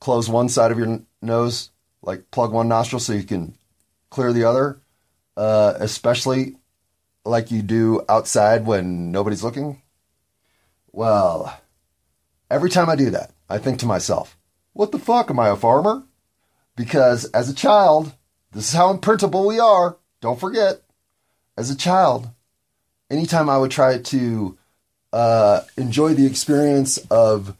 close 0.00 0.28
one 0.28 0.48
side 0.48 0.70
of 0.70 0.78
your 0.78 0.86
n- 0.86 1.06
nose, 1.20 1.70
like 2.02 2.30
plug 2.30 2.52
one 2.52 2.68
nostril 2.68 3.00
so 3.00 3.12
you 3.12 3.24
can 3.24 3.56
clear 4.10 4.32
the 4.32 4.44
other, 4.44 4.80
uh, 5.36 5.74
especially 5.78 6.56
like 7.24 7.50
you 7.50 7.62
do 7.62 8.02
outside 8.08 8.66
when 8.66 9.10
nobody's 9.10 9.42
looking. 9.42 9.82
Well, 10.92 11.60
every 12.50 12.70
time 12.70 12.88
I 12.88 12.96
do 12.96 13.10
that, 13.10 13.32
I 13.48 13.58
think 13.58 13.80
to 13.80 13.86
myself, 13.86 14.36
what 14.74 14.92
the 14.92 14.98
fuck? 14.98 15.30
Am 15.30 15.40
I 15.40 15.48
a 15.48 15.56
farmer? 15.56 16.04
Because 16.76 17.24
as 17.26 17.48
a 17.48 17.54
child, 17.54 18.12
this 18.54 18.68
is 18.68 18.74
how 18.74 18.90
imprintable 18.90 19.46
we 19.46 19.58
are. 19.58 19.96
Don't 20.20 20.38
forget. 20.38 20.80
As 21.56 21.70
a 21.70 21.76
child, 21.76 22.30
anytime 23.10 23.50
I 23.50 23.58
would 23.58 23.70
try 23.70 23.98
to 23.98 24.58
uh, 25.12 25.60
enjoy 25.76 26.14
the 26.14 26.26
experience 26.26 26.98
of 27.10 27.56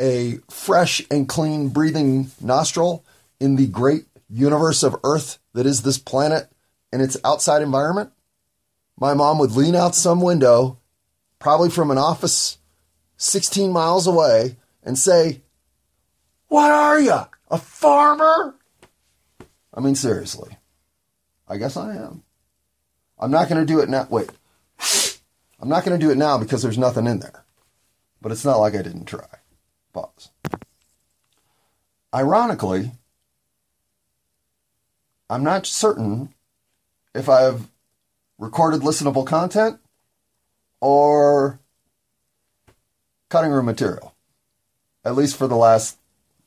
a 0.00 0.38
fresh 0.48 1.02
and 1.10 1.28
clean 1.28 1.68
breathing 1.68 2.30
nostril 2.40 3.04
in 3.38 3.56
the 3.56 3.66
great 3.66 4.04
universe 4.28 4.82
of 4.82 4.96
Earth 5.04 5.38
that 5.52 5.66
is 5.66 5.82
this 5.82 5.98
planet 5.98 6.50
and 6.92 7.02
its 7.02 7.16
outside 7.24 7.62
environment, 7.62 8.12
my 8.98 9.14
mom 9.14 9.38
would 9.38 9.52
lean 9.52 9.74
out 9.74 9.94
some 9.94 10.20
window, 10.20 10.78
probably 11.38 11.70
from 11.70 11.90
an 11.90 11.98
office 11.98 12.58
16 13.16 13.72
miles 13.72 14.06
away, 14.06 14.56
and 14.82 14.98
say, 14.98 15.42
what 16.48 16.70
are 16.70 17.00
you? 17.00 17.20
A 17.50 17.58
farmer? 17.58 18.54
I 19.72 19.80
mean, 19.80 19.94
seriously. 19.94 20.56
I 21.48 21.56
guess 21.56 21.76
I 21.76 21.94
am. 21.96 22.22
I'm 23.18 23.30
not 23.30 23.48
going 23.48 23.60
to 23.60 23.72
do 23.72 23.80
it 23.80 23.88
now. 23.88 24.06
Wait. 24.10 24.30
I'm 25.60 25.68
not 25.68 25.84
going 25.84 25.98
to 25.98 26.04
do 26.04 26.10
it 26.10 26.18
now 26.18 26.38
because 26.38 26.62
there's 26.62 26.78
nothing 26.78 27.06
in 27.06 27.20
there. 27.20 27.44
But 28.22 28.32
it's 28.32 28.44
not 28.44 28.58
like 28.58 28.74
I 28.74 28.82
didn't 28.82 29.06
try. 29.06 29.26
Pause. 29.92 30.30
Ironically, 32.14 32.92
I'm 35.28 35.44
not 35.44 35.66
certain 35.66 36.34
if 37.14 37.28
I've 37.28 37.68
recorded 38.38 38.80
listenable 38.80 39.26
content 39.26 39.78
or 40.80 41.60
cutting 43.28 43.50
room 43.50 43.66
material. 43.66 44.14
At 45.04 45.14
least 45.14 45.36
for 45.36 45.46
the 45.46 45.56
last 45.56 45.96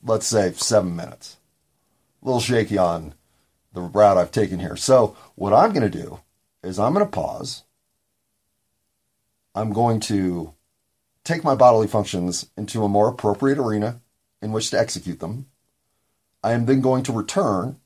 let's 0.05 0.27
say, 0.27 0.51
seven 0.53 0.95
minutes. 0.95 1.37
Little 2.23 2.39
shaky 2.39 2.77
on 2.77 3.13
the 3.73 3.81
route 3.81 4.17
I've 4.17 4.31
taken 4.31 4.59
here. 4.59 4.75
So, 4.75 5.15
what 5.35 5.53
I'm 5.53 5.73
going 5.73 5.89
to 5.89 6.01
do 6.01 6.19
is 6.63 6.79
I'm 6.79 6.93
going 6.93 7.05
to 7.05 7.11
pause. 7.11 7.63
I'm 9.53 9.73
going 9.73 9.99
to 10.01 10.53
take 11.23 11.43
my 11.43 11.53
bodily 11.53 11.87
functions 11.87 12.49
into 12.57 12.83
a 12.83 12.89
more 12.89 13.07
appropriate 13.07 13.57
arena 13.57 14.01
in 14.41 14.51
which 14.51 14.69
to 14.69 14.79
execute 14.79 15.19
them. 15.19 15.47
I 16.43 16.53
am 16.53 16.65
then 16.65 16.81
going 16.81 17.03
to 17.03 17.13
return 17.13 17.77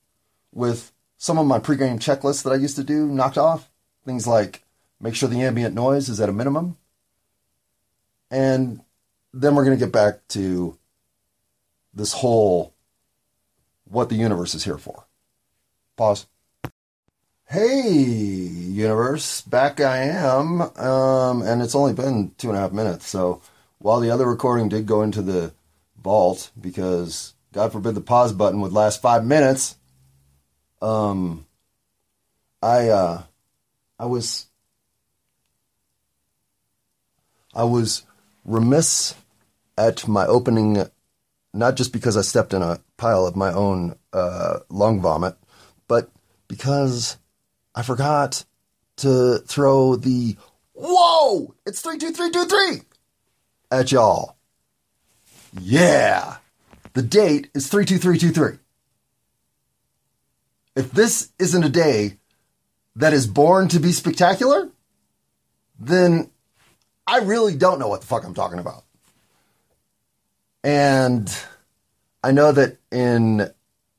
with 0.53 0.91
some 1.17 1.37
of 1.37 1.45
my 1.45 1.59
pregame 1.59 1.99
checklists 1.99 2.43
that 2.43 2.53
I 2.53 2.55
used 2.55 2.75
to 2.77 2.83
do 2.83 3.07
knocked 3.07 3.37
off. 3.37 3.69
Things 4.05 4.27
like 4.27 4.63
make 4.99 5.15
sure 5.15 5.29
the 5.29 5.41
ambient 5.41 5.75
noise 5.75 6.09
is 6.09 6.19
at 6.19 6.29
a 6.29 6.33
minimum. 6.33 6.77
And 8.31 8.81
then 9.33 9.55
we're 9.55 9.65
going 9.65 9.77
to 9.77 9.85
get 9.85 9.93
back 9.93 10.27
to 10.29 10.77
this 11.93 12.13
whole 12.13 12.73
what 13.89 14.09
the 14.09 14.15
universe 14.15 14.55
is 14.55 14.63
here 14.63 14.77
for. 14.77 15.05
Pause. 15.95 16.27
Hey, 17.49 17.89
universe, 17.89 19.41
back 19.41 19.79
I 19.79 19.97
am. 19.99 20.61
Um, 20.61 21.41
and 21.41 21.61
it's 21.61 21.75
only 21.75 21.93
been 21.93 22.33
two 22.37 22.49
and 22.49 22.57
a 22.57 22.59
half 22.59 22.73
minutes. 22.73 23.07
So 23.07 23.41
while 23.79 23.99
the 23.99 24.11
other 24.11 24.27
recording 24.27 24.69
did 24.69 24.85
go 24.85 25.01
into 25.01 25.21
the 25.21 25.53
vault 26.01 26.51
because 26.59 27.33
God 27.53 27.71
forbid 27.71 27.95
the 27.95 28.01
pause 28.01 28.33
button 28.33 28.61
would 28.61 28.73
last 28.73 29.01
five 29.01 29.25
minutes, 29.25 29.77
um, 30.81 31.45
I, 32.61 32.89
uh, 32.89 33.23
I 33.97 34.05
was, 34.05 34.47
I 37.55 37.63
was 37.63 38.03
remiss 38.43 39.15
at 39.77 40.07
my 40.07 40.25
opening 40.25 40.85
not 41.57 41.75
just 41.75 41.91
because 41.91 42.15
I 42.15 42.21
stepped 42.21 42.53
in 42.53 42.61
a 42.61 42.79
pile 42.97 43.25
of 43.25 43.35
my 43.35 43.51
own 43.51 43.97
uh, 44.13 44.59
lung 44.69 45.01
vomit, 45.01 45.35
but 45.87 46.09
because 46.47 47.17
I 47.73 47.81
forgot 47.81 48.45
to 48.97 49.39
throw 49.39 49.95
the 49.95 50.37
Whoa! 50.73 51.55
It's 51.65 51.81
32323! 51.81 52.85
At 53.71 53.91
y'all. 53.91 54.37
Yeah! 55.59 56.37
The 56.93 57.01
date 57.01 57.49
is 57.55 57.67
32323. 57.67 58.59
If 60.75 60.91
this 60.91 61.31
isn't 61.39 61.63
a 61.63 61.69
day 61.69 62.19
that 62.95 63.13
is 63.13 63.25
born 63.25 63.67
to 63.69 63.79
be 63.79 63.91
spectacular, 63.91 64.69
then 65.79 66.29
I 67.07 67.19
really 67.19 67.55
don't 67.55 67.79
know 67.79 67.87
what 67.87 68.01
the 68.01 68.07
fuck 68.07 68.23
I'm 68.23 68.33
talking 68.35 68.59
about. 68.59 68.83
And 70.63 71.33
I 72.23 72.31
know 72.31 72.51
that 72.51 72.77
in 72.91 73.41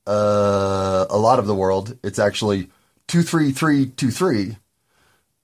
uh, 0.05 1.05
a 1.09 1.17
lot 1.17 1.39
of 1.39 1.47
the 1.47 1.55
world, 1.55 1.97
it's 2.03 2.19
actually 2.19 2.69
23323, 3.07 4.57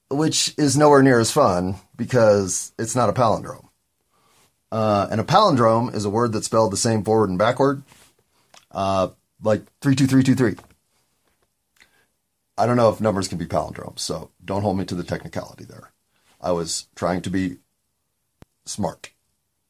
which 0.10 0.53
is 0.57 0.77
nowhere 0.77 1.03
near 1.03 1.19
as 1.19 1.31
fun 1.31 1.75
because 1.95 2.74
it's 2.77 2.95
not 2.95 3.10
a 3.10 3.13
palindrome. 3.13 3.69
Uh, 4.72 5.07
and 5.10 5.22
a 5.22 5.24
palindrome 5.24 5.93
is 5.93 6.05
a 6.05 6.10
word 6.10 6.34
that's 6.34 6.48
spelled 6.48 6.74
the 6.74 6.77
same 6.77 7.03
forward 7.03 7.29
and 7.29 7.39
backward, 7.39 7.84
uh, 8.72 9.07
like 9.41 9.62
32323. 9.81 10.55
I 12.57 12.65
don't 12.65 12.77
know 12.77 12.89
if 12.89 13.01
numbers 13.01 13.27
can 13.27 13.38
be 13.38 13.45
palindromes, 13.45 14.00
so 14.00 14.31
don't 14.43 14.62
hold 14.62 14.77
me 14.77 14.86
to 14.86 14.95
the 14.95 15.03
technicality 15.03 15.65
there. 15.65 15.91
I 16.41 16.51
was 16.51 16.88
trying 16.95 17.22
to 17.24 17.29
be 17.29 17.57
smart. 18.65 19.12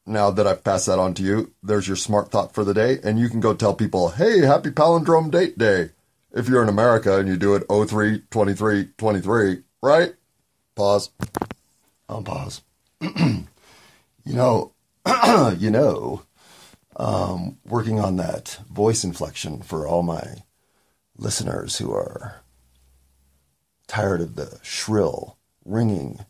Now 0.06 0.30
that 0.30 0.46
I've 0.46 0.62
passed 0.62 0.86
that 0.86 1.00
on 1.00 1.14
to 1.14 1.22
you, 1.22 1.52
there's 1.64 1.88
your 1.88 1.96
smart 1.96 2.30
thought 2.30 2.54
for 2.54 2.62
the 2.62 2.72
day, 2.72 3.00
and 3.02 3.18
you 3.18 3.28
can 3.28 3.40
go 3.40 3.54
tell 3.54 3.74
people, 3.74 4.10
hey, 4.10 4.40
happy 4.40 4.70
palindrome 4.70 5.32
date 5.32 5.58
day. 5.58 5.90
If 6.32 6.48
you're 6.48 6.62
in 6.62 6.68
America 6.68 7.18
and 7.18 7.28
you 7.28 7.36
do 7.36 7.54
it 7.56 7.64
03 7.68 8.22
23 8.30 8.90
23, 8.96 9.62
right? 9.82 10.14
Pause. 10.76 11.10
I'll 12.08 12.22
pause. 12.22 12.62
you 13.00 13.46
know, 14.26 14.72
you 15.58 15.70
know, 15.70 16.22
um, 16.96 17.58
working 17.64 17.98
on 17.98 18.16
that 18.16 18.58
voice 18.70 19.02
inflection 19.02 19.60
for 19.62 19.88
all 19.88 20.02
my 20.02 20.44
listeners 21.16 21.78
who 21.78 21.92
are 21.92 22.42
tired 23.86 24.20
of 24.20 24.36
the 24.36 24.58
shrill, 24.62 25.36
ringing 25.64 26.24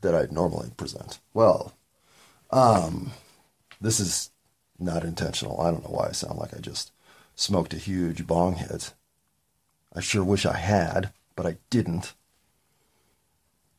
that 0.00 0.14
I'd 0.14 0.32
normally 0.32 0.70
present. 0.76 1.18
Well, 1.34 1.72
um, 2.50 3.12
this 3.80 4.00
is 4.00 4.30
not 4.78 5.04
intentional. 5.04 5.60
I 5.60 5.70
don't 5.70 5.84
know 5.84 5.94
why 5.94 6.08
I 6.08 6.12
sound 6.12 6.38
like 6.38 6.54
I 6.54 6.60
just 6.60 6.92
smoked 7.34 7.74
a 7.74 7.78
huge 7.78 8.26
bong 8.26 8.56
hit. 8.56 8.94
I 9.94 10.00
sure 10.00 10.24
wish 10.24 10.46
I 10.46 10.56
had, 10.56 11.12
but 11.36 11.46
I 11.46 11.58
didn't. 11.70 12.14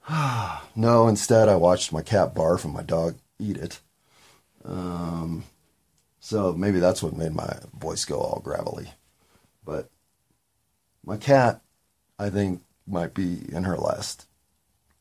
no, 0.76 1.08
instead 1.08 1.50
I 1.50 1.56
watched 1.56 1.94
my 1.94 2.02
cat 2.02 2.34
barf 2.34 2.64
and 2.66 2.74
my 2.74 2.84
dog 2.84 3.16
eat 3.38 3.58
it. 3.58 3.80
Um, 4.66 5.44
so 6.20 6.54
maybe 6.54 6.80
that's 6.80 7.02
what 7.02 7.16
made 7.16 7.34
my 7.34 7.58
voice 7.74 8.06
go 8.06 8.20
all 8.20 8.42
gravelly. 8.44 8.92
But 9.64 9.90
my 11.06 11.18
cat, 11.18 11.62
I 12.18 12.30
think, 12.30 12.62
might 12.88 13.14
be 13.14 13.46
in 13.52 13.64
her 13.64 13.78
last 13.78 14.26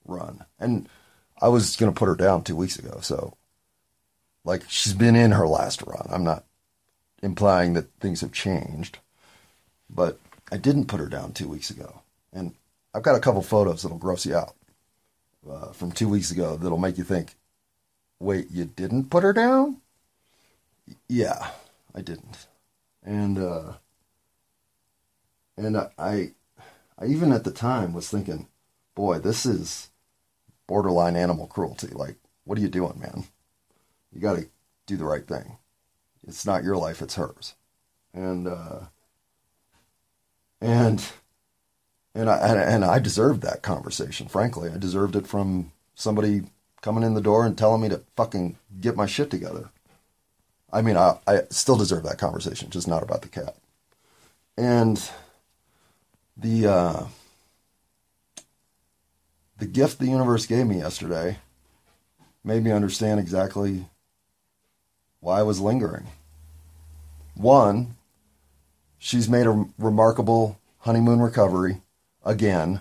run. 0.04 0.44
And 0.58 0.88
I 1.40 1.48
was 1.48 1.76
going 1.76 1.92
to 1.92 1.98
put 1.98 2.08
her 2.08 2.14
down 2.14 2.44
two 2.44 2.56
weeks 2.56 2.78
ago. 2.78 2.98
So, 3.00 3.37
like, 4.49 4.64
she's 4.67 4.95
been 4.95 5.14
in 5.14 5.33
her 5.33 5.47
last 5.47 5.83
run. 5.83 6.07
I'm 6.09 6.25
not 6.25 6.45
implying 7.23 7.75
that 7.75 7.90
things 8.00 8.23
have 8.23 8.33
changed, 8.33 8.99
but 9.90 10.19
I 10.50 10.57
didn't 10.57 10.87
put 10.87 11.00
her 11.00 11.09
down 11.09 11.33
two 11.33 11.49
weeks 11.49 11.69
ago. 11.69 12.00
And 12.33 12.55
I've 12.95 13.02
got 13.02 13.14
a 13.14 13.21
couple 13.21 13.43
photos 13.43 13.83
that'll 13.83 13.99
gross 13.99 14.25
you 14.25 14.37
out 14.37 14.55
uh, 15.49 15.73
from 15.73 15.93
two 15.93 16.09
weeks 16.09 16.31
ago 16.31 16.57
that'll 16.57 16.78
make 16.78 16.97
you 16.97 17.05
think, 17.05 17.35
wait, 18.19 18.50
you 18.50 18.64
didn't 18.64 19.11
put 19.11 19.23
her 19.23 19.34
down? 19.34 19.82
Yeah, 21.08 21.50
I 21.95 22.00
didn't. 22.00 22.47
And, 23.04 23.39
uh, 23.39 23.73
and 25.58 25.76
I, 25.76 26.32
I 26.99 27.04
even 27.06 27.32
at 27.32 27.45
the 27.45 27.50
time 27.50 27.93
was 27.93 28.08
thinking, 28.08 28.49
boy, 28.95 29.19
this 29.19 29.45
is 29.45 29.91
borderline 30.67 31.17
animal 31.17 31.47
cruelty. 31.47 31.89
Like, 31.89 32.17
what 32.45 32.56
are 32.56 32.63
you 32.63 32.69
doing, 32.69 32.99
man? 32.99 33.25
You 34.12 34.21
got 34.21 34.36
to 34.36 34.47
do 34.86 34.97
the 34.97 35.04
right 35.04 35.26
thing. 35.26 35.58
It's 36.26 36.47
not 36.47 36.64
your 36.64 36.76
life, 36.76 37.00
it's 37.02 37.14
hers. 37.14 37.54
And, 38.12 38.49
uh, 38.49 38.80
and, 40.60 41.04
and 42.14 42.28
I, 42.28 42.36
and 42.36 42.84
I 42.84 42.99
deserved 42.99 43.42
that 43.42 43.62
conversation, 43.62 44.28
frankly. 44.28 44.71
I 44.71 44.78
deserved 44.78 45.16
it 45.16 45.26
from 45.26 45.73
somebody 45.94 46.42
coming 46.80 47.04
in 47.04 47.14
the 47.14 47.21
door 47.21 47.44
and 47.44 47.56
telling 47.56 47.82
me 47.82 47.88
to 47.90 48.02
fucking 48.16 48.56
get 48.80 48.97
my 48.97 49.06
shit 49.06 49.30
together. 49.30 49.71
I 50.73 50.82
mean, 50.82 50.97
I, 50.97 51.18
I 51.26 51.42
still 51.50 51.76
deserve 51.76 52.04
that 52.04 52.18
conversation, 52.18 52.71
just 52.71 52.88
not 52.88 53.02
about 53.02 53.23
the 53.23 53.28
cat. 53.28 53.56
And 54.56 55.00
the, 56.36 56.66
uh, 56.66 57.06
the 59.58 59.66
gift 59.66 59.99
the 59.99 60.06
universe 60.06 60.47
gave 60.47 60.66
me 60.66 60.78
yesterday 60.78 61.38
made 62.44 62.62
me 62.62 62.71
understand 62.71 63.21
exactly 63.21 63.86
why 65.21 65.41
I 65.41 65.43
was 65.43 65.61
lingering. 65.61 66.07
One, 67.35 67.97
she's 68.99 69.28
made 69.28 69.47
a 69.47 69.67
remarkable 69.78 70.59
honeymoon 70.81 71.21
recovery 71.21 71.83
again. 72.25 72.81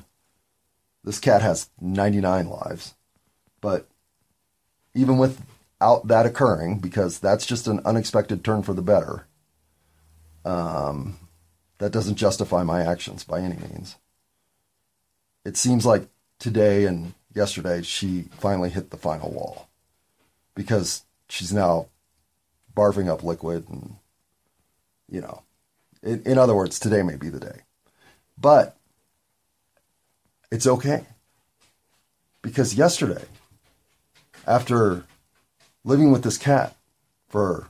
This 1.04 1.20
cat 1.20 1.42
has 1.42 1.70
99 1.80 2.50
lives. 2.50 2.96
But 3.62 3.88
even 4.94 5.18
without 5.18 6.08
that 6.08 6.26
occurring, 6.26 6.80
because 6.80 7.20
that's 7.20 7.46
just 7.46 7.68
an 7.68 7.82
unexpected 7.86 8.44
turn 8.44 8.64
for 8.64 8.74
the 8.74 8.82
better, 8.82 9.26
um, 10.44 11.18
that 11.78 11.92
doesn't 11.92 12.16
justify 12.16 12.64
my 12.64 12.82
actions 12.82 13.24
by 13.24 13.40
any 13.40 13.56
means. 13.56 13.96
It 15.46 15.58
seems 15.58 15.86
like 15.86 16.08
today 16.40 16.86
and 16.86 17.14
yesterday 17.34 17.82
she 17.82 18.24
finally 18.32 18.70
hit 18.70 18.90
the 18.90 18.98
final 18.98 19.32
wall 19.32 19.70
because 20.56 21.04
she's 21.30 21.54
now 21.54 21.88
barfing 22.78 23.10
up 23.10 23.24
liquid 23.24 23.68
and 23.70 23.96
you 25.10 25.20
know 25.20 25.42
in, 26.04 26.22
in 26.24 26.38
other 26.38 26.56
words 26.56 26.80
today 26.80 27.02
may 27.02 27.16
be 27.16 27.30
the 27.30 27.40
day. 27.40 27.62
But 28.40 28.78
it's 30.52 30.68
okay. 30.68 31.06
Because 32.44 32.76
yesterday 32.76 33.26
after 34.46 35.04
living 35.84 36.12
with 36.12 36.24
this 36.24 36.38
cat 36.38 36.76
for 37.28 37.70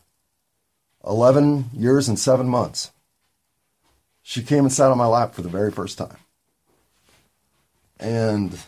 11 1.05 1.69
years 1.73 2.09
and 2.09 2.19
7 2.19 2.47
months 2.47 2.91
she 4.21 4.43
came 4.43 4.65
and 4.65 4.73
sat 4.73 4.91
on 4.91 4.97
my 4.97 5.05
lap 5.05 5.33
for 5.33 5.41
the 5.41 5.47
very 5.47 5.71
first 5.71 5.97
time. 5.97 6.17
And 7.97 8.59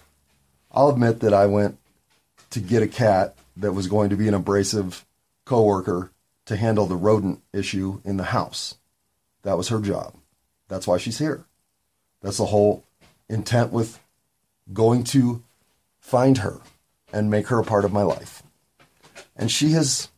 I'll 0.72 0.88
admit 0.88 1.20
that 1.20 1.34
I 1.34 1.48
went 1.48 1.78
to 2.52 2.62
get 2.62 2.82
a 2.82 2.88
cat 2.88 3.36
that 3.58 3.74
was 3.74 3.88
going 3.88 4.10
to 4.10 4.16
be 4.16 4.30
an 4.30 4.34
abrasive 4.34 5.06
coworker 5.46 6.12
to 6.50 6.56
handle 6.56 6.88
the 6.88 6.96
rodent 6.96 7.40
issue 7.54 8.02
in 8.04 8.18
the 8.18 8.24
house. 8.24 8.74
That 9.44 9.56
was 9.56 9.68
her 9.68 9.80
job. 9.80 10.16
That's 10.68 10.88
why 10.88 10.98
she's 10.98 11.20
here. 11.20 11.46
That's 12.24 12.38
the 12.38 12.48
whole 12.48 12.84
intent 13.30 13.72
with 13.72 14.00
going 14.74 15.04
to 15.04 15.44
find 16.00 16.40
her 16.40 16.60
and 17.14 17.30
make 17.30 17.50
her 17.50 17.60
a 17.60 17.64
part 17.64 17.86
of 17.86 17.94
my 17.94 18.02
life. 18.02 18.42
And 19.36 19.52
she 19.52 19.74
has, 19.74 20.10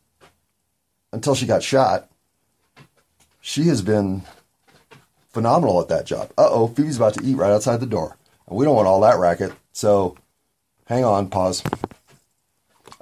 until 1.12 1.34
she 1.34 1.44
got 1.44 1.62
shot, 1.62 2.08
she 3.42 3.64
has 3.64 3.82
been 3.82 4.22
phenomenal 5.28 5.82
at 5.82 5.88
that 5.88 6.06
job. 6.06 6.30
Uh 6.38 6.48
oh, 6.48 6.68
Phoebe's 6.68 6.96
about 6.96 7.12
to 7.12 7.22
eat 7.22 7.36
right 7.36 7.52
outside 7.52 7.80
the 7.80 7.84
door. 7.84 8.16
And 8.48 8.56
we 8.56 8.64
don't 8.64 8.76
want 8.76 8.88
all 8.88 9.02
that 9.02 9.18
racket. 9.18 9.52
So 9.74 10.16
hang 10.86 11.04
on, 11.04 11.28
pause. 11.28 11.62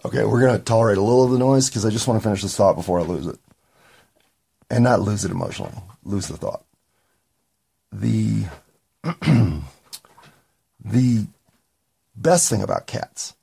Okay, 0.03 0.25
we're 0.25 0.41
going 0.41 0.57
to 0.57 0.65
tolerate 0.65 0.97
a 0.97 1.03
little 1.03 1.25
of 1.25 1.31
the 1.31 1.39
noise 1.39 1.69
because 1.69 1.85
I 1.85 1.91
just 1.91 2.09
want 2.09 2.19
to 2.21 2.25
finish 2.25 2.41
this 2.41 2.57
thought 2.57 2.75
before 2.75 3.01
I 3.01 3.03
lose 3.03 3.27
it. 3.27 3.39
And 4.71 4.85
not 4.85 5.01
lose 5.01 5.25
it 5.25 5.31
emotionally, 5.31 5.75
lose 6.05 6.29
the 6.29 6.37
thought. 6.37 6.65
The 7.93 8.45
the 10.85 11.27
best 12.17 12.49
thing 12.49 12.63
about 12.63 12.87
cats 12.87 13.35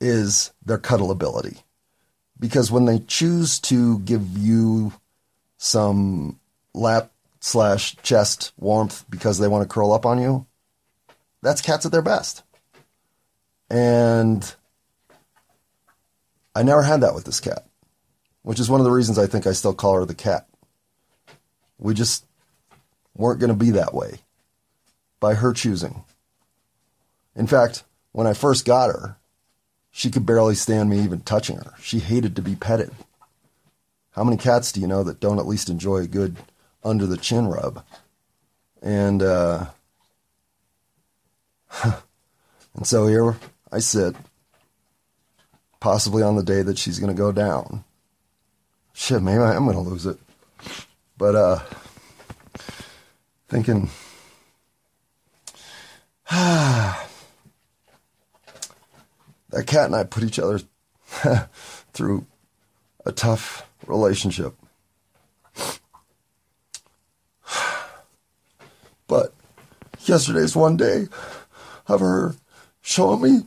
is 0.00 0.52
their 0.64 0.78
cuddleability. 0.78 1.62
Because 2.38 2.70
when 2.70 2.84
they 2.84 3.00
choose 3.00 3.58
to 3.60 3.98
give 4.00 4.38
you 4.38 4.92
some 5.58 6.38
lap 6.72 7.10
slash 7.40 7.96
chest 8.02 8.52
warmth 8.58 9.04
because 9.10 9.38
they 9.38 9.48
want 9.48 9.62
to 9.62 9.72
curl 9.72 9.92
up 9.92 10.06
on 10.06 10.20
you, 10.20 10.46
that's 11.42 11.60
cats 11.60 11.84
at 11.84 11.92
their 11.92 12.02
best. 12.02 12.42
And 13.68 14.54
I 16.54 16.62
never 16.62 16.82
had 16.82 17.00
that 17.00 17.14
with 17.14 17.24
this 17.24 17.40
cat, 17.40 17.66
which 18.42 18.60
is 18.60 18.70
one 18.70 18.80
of 18.80 18.84
the 18.84 18.92
reasons 18.92 19.18
I 19.18 19.26
think 19.26 19.46
I 19.46 19.52
still 19.52 19.74
call 19.74 19.94
her 19.94 20.04
the 20.04 20.14
cat. 20.14 20.46
We 21.78 21.94
just 21.94 22.24
weren't 23.16 23.40
going 23.40 23.52
to 23.52 23.64
be 23.64 23.70
that 23.72 23.94
way 23.94 24.20
by 25.20 25.34
her 25.34 25.52
choosing. 25.52 26.04
In 27.34 27.46
fact, 27.46 27.84
when 28.12 28.26
I 28.26 28.32
first 28.32 28.64
got 28.64 28.90
her, 28.90 29.16
she 29.90 30.10
could 30.10 30.26
barely 30.26 30.54
stand 30.54 30.90
me 30.90 31.00
even 31.00 31.20
touching 31.20 31.56
her. 31.56 31.74
She 31.80 31.98
hated 31.98 32.36
to 32.36 32.42
be 32.42 32.56
petted. 32.56 32.90
How 34.12 34.22
many 34.22 34.36
cats 34.36 34.70
do 34.70 34.80
you 34.80 34.86
know 34.86 35.02
that 35.02 35.20
don't 35.20 35.38
at 35.38 35.46
least 35.46 35.68
enjoy 35.68 35.98
a 35.98 36.06
good 36.06 36.36
under 36.84 37.06
the 37.06 37.16
chin 37.16 37.48
rub? 37.48 37.84
And 38.82 39.22
uh, 39.22 39.66
and 41.82 42.84
so 42.84 43.06
here 43.06 43.36
I 43.72 43.80
sit, 43.80 44.14
possibly 45.84 46.22
on 46.22 46.34
the 46.34 46.42
day 46.42 46.62
that 46.62 46.78
she's 46.78 46.98
going 46.98 47.14
to 47.14 47.22
go 47.22 47.30
down. 47.30 47.84
Shit, 48.94 49.20
maybe 49.20 49.42
I 49.42 49.54
am 49.54 49.66
going 49.66 49.76
to 49.76 49.82
lose 49.82 50.06
it. 50.06 50.16
But 51.18 51.34
uh, 51.34 51.58
thinking, 53.50 53.90
that 56.30 56.96
cat 59.66 59.84
and 59.84 59.94
I 59.94 60.04
put 60.04 60.24
each 60.24 60.38
other 60.38 60.62
through 61.92 62.24
a 63.04 63.12
tough 63.12 63.68
relationship. 63.86 64.54
But 69.06 69.34
yesterday's 70.06 70.56
one 70.56 70.78
day 70.78 71.08
of 71.86 72.00
her 72.00 72.36
showing 72.80 73.20
me 73.20 73.42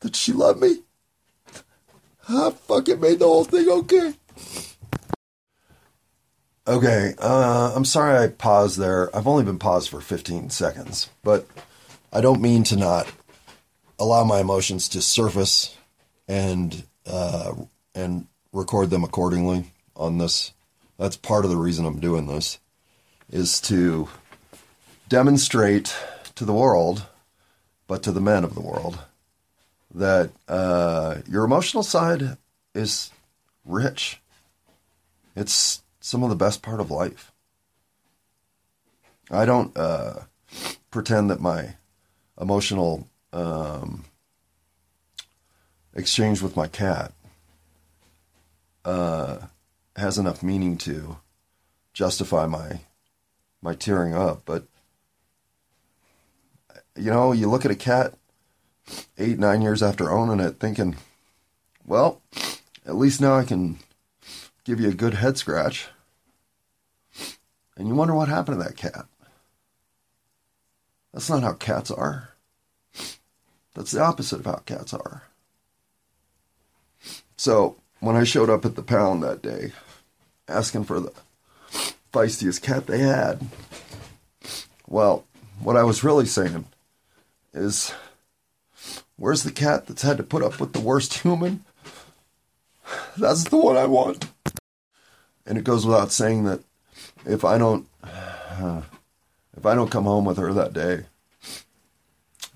that 0.00 0.16
she 0.16 0.32
loved 0.32 0.60
me. 0.60 0.82
I 2.28 2.50
fucking 2.50 3.00
made 3.00 3.20
the 3.20 3.26
whole 3.26 3.44
thing 3.44 3.68
okay. 3.68 4.14
Okay, 6.66 7.14
uh, 7.18 7.72
I'm 7.74 7.86
sorry 7.86 8.18
I 8.18 8.28
paused 8.28 8.78
there. 8.78 9.14
I've 9.16 9.26
only 9.26 9.44
been 9.44 9.58
paused 9.58 9.88
for 9.88 10.02
15 10.02 10.50
seconds, 10.50 11.08
but 11.24 11.46
I 12.12 12.20
don't 12.20 12.42
mean 12.42 12.62
to 12.64 12.76
not 12.76 13.10
allow 13.98 14.22
my 14.24 14.40
emotions 14.40 14.88
to 14.90 15.00
surface 15.00 15.76
and 16.28 16.84
uh, 17.06 17.54
and 17.94 18.26
record 18.52 18.90
them 18.90 19.02
accordingly 19.02 19.72
on 19.96 20.18
this. 20.18 20.52
That's 20.98 21.16
part 21.16 21.46
of 21.46 21.50
the 21.50 21.56
reason 21.56 21.86
I'm 21.86 22.00
doing 22.00 22.26
this, 22.26 22.58
is 23.30 23.60
to 23.62 24.08
demonstrate 25.08 25.96
to 26.34 26.44
the 26.44 26.52
world, 26.52 27.06
but 27.86 28.02
to 28.02 28.12
the 28.12 28.20
men 28.20 28.44
of 28.44 28.54
the 28.54 28.60
world, 28.60 28.98
that 29.94 30.30
uh, 30.46 31.16
your 31.28 31.44
emotional 31.44 31.82
side 31.82 32.36
is 32.74 33.10
rich. 33.64 34.20
It's 35.34 35.82
some 36.00 36.22
of 36.22 36.30
the 36.30 36.36
best 36.36 36.62
part 36.62 36.80
of 36.80 36.90
life. 36.90 37.32
I 39.30 39.44
don't 39.44 39.76
uh, 39.76 40.20
pretend 40.90 41.30
that 41.30 41.40
my 41.40 41.74
emotional 42.40 43.08
um, 43.32 44.04
exchange 45.94 46.40
with 46.40 46.56
my 46.56 46.66
cat 46.66 47.12
uh, 48.84 49.38
has 49.96 50.18
enough 50.18 50.42
meaning 50.42 50.78
to 50.78 51.18
justify 51.92 52.46
my 52.46 52.80
my 53.60 53.74
tearing 53.74 54.14
up, 54.14 54.42
but 54.44 54.64
you 56.96 57.10
know, 57.10 57.32
you 57.32 57.48
look 57.48 57.64
at 57.64 57.70
a 57.70 57.76
cat 57.76 58.14
eight, 59.18 59.38
nine 59.38 59.62
years 59.62 59.82
after 59.82 60.10
owning 60.10 60.44
it, 60.44 60.58
thinking, 60.58 60.96
well, 61.86 62.20
at 62.86 62.96
least 62.96 63.20
now 63.20 63.36
I 63.36 63.44
can 63.44 63.78
give 64.64 64.80
you 64.80 64.88
a 64.88 64.94
good 64.94 65.14
head 65.14 65.38
scratch. 65.38 65.88
And 67.76 67.88
you 67.88 67.94
wonder 67.94 68.14
what 68.14 68.28
happened 68.28 68.58
to 68.58 68.64
that 68.64 68.76
cat. 68.76 69.06
That's 71.12 71.30
not 71.30 71.42
how 71.42 71.54
cats 71.54 71.90
are. 71.90 72.30
That's 73.74 73.92
the 73.92 74.02
opposite 74.02 74.40
of 74.40 74.46
how 74.46 74.56
cats 74.66 74.92
are. 74.92 75.22
So, 77.36 77.76
when 78.00 78.16
I 78.16 78.24
showed 78.24 78.50
up 78.50 78.64
at 78.64 78.74
the 78.74 78.82
pound 78.82 79.22
that 79.22 79.42
day, 79.42 79.72
asking 80.48 80.84
for 80.84 81.00
the 81.00 81.12
feistiest 82.12 82.62
cat 82.62 82.86
they 82.86 82.98
had, 82.98 83.46
well, 84.86 85.24
what 85.60 85.76
I 85.76 85.84
was 85.84 86.04
really 86.04 86.26
saying 86.26 86.64
is 87.54 87.92
where's 89.18 89.42
the 89.42 89.52
cat 89.52 89.86
that's 89.86 90.02
had 90.02 90.16
to 90.16 90.22
put 90.22 90.42
up 90.42 90.58
with 90.58 90.72
the 90.72 90.80
worst 90.80 91.18
human? 91.18 91.64
That's 93.18 93.44
the 93.44 93.58
one 93.58 93.76
I 93.76 93.84
want. 93.84 94.30
And 95.44 95.58
it 95.58 95.64
goes 95.64 95.84
without 95.84 96.12
saying 96.12 96.44
that 96.44 96.60
if 97.26 97.44
I 97.44 97.58
don't 97.58 97.86
if 99.56 99.66
I 99.66 99.74
don't 99.74 99.90
come 99.90 100.04
home 100.04 100.24
with 100.24 100.38
her 100.38 100.52
that 100.52 100.72
day, 100.72 101.04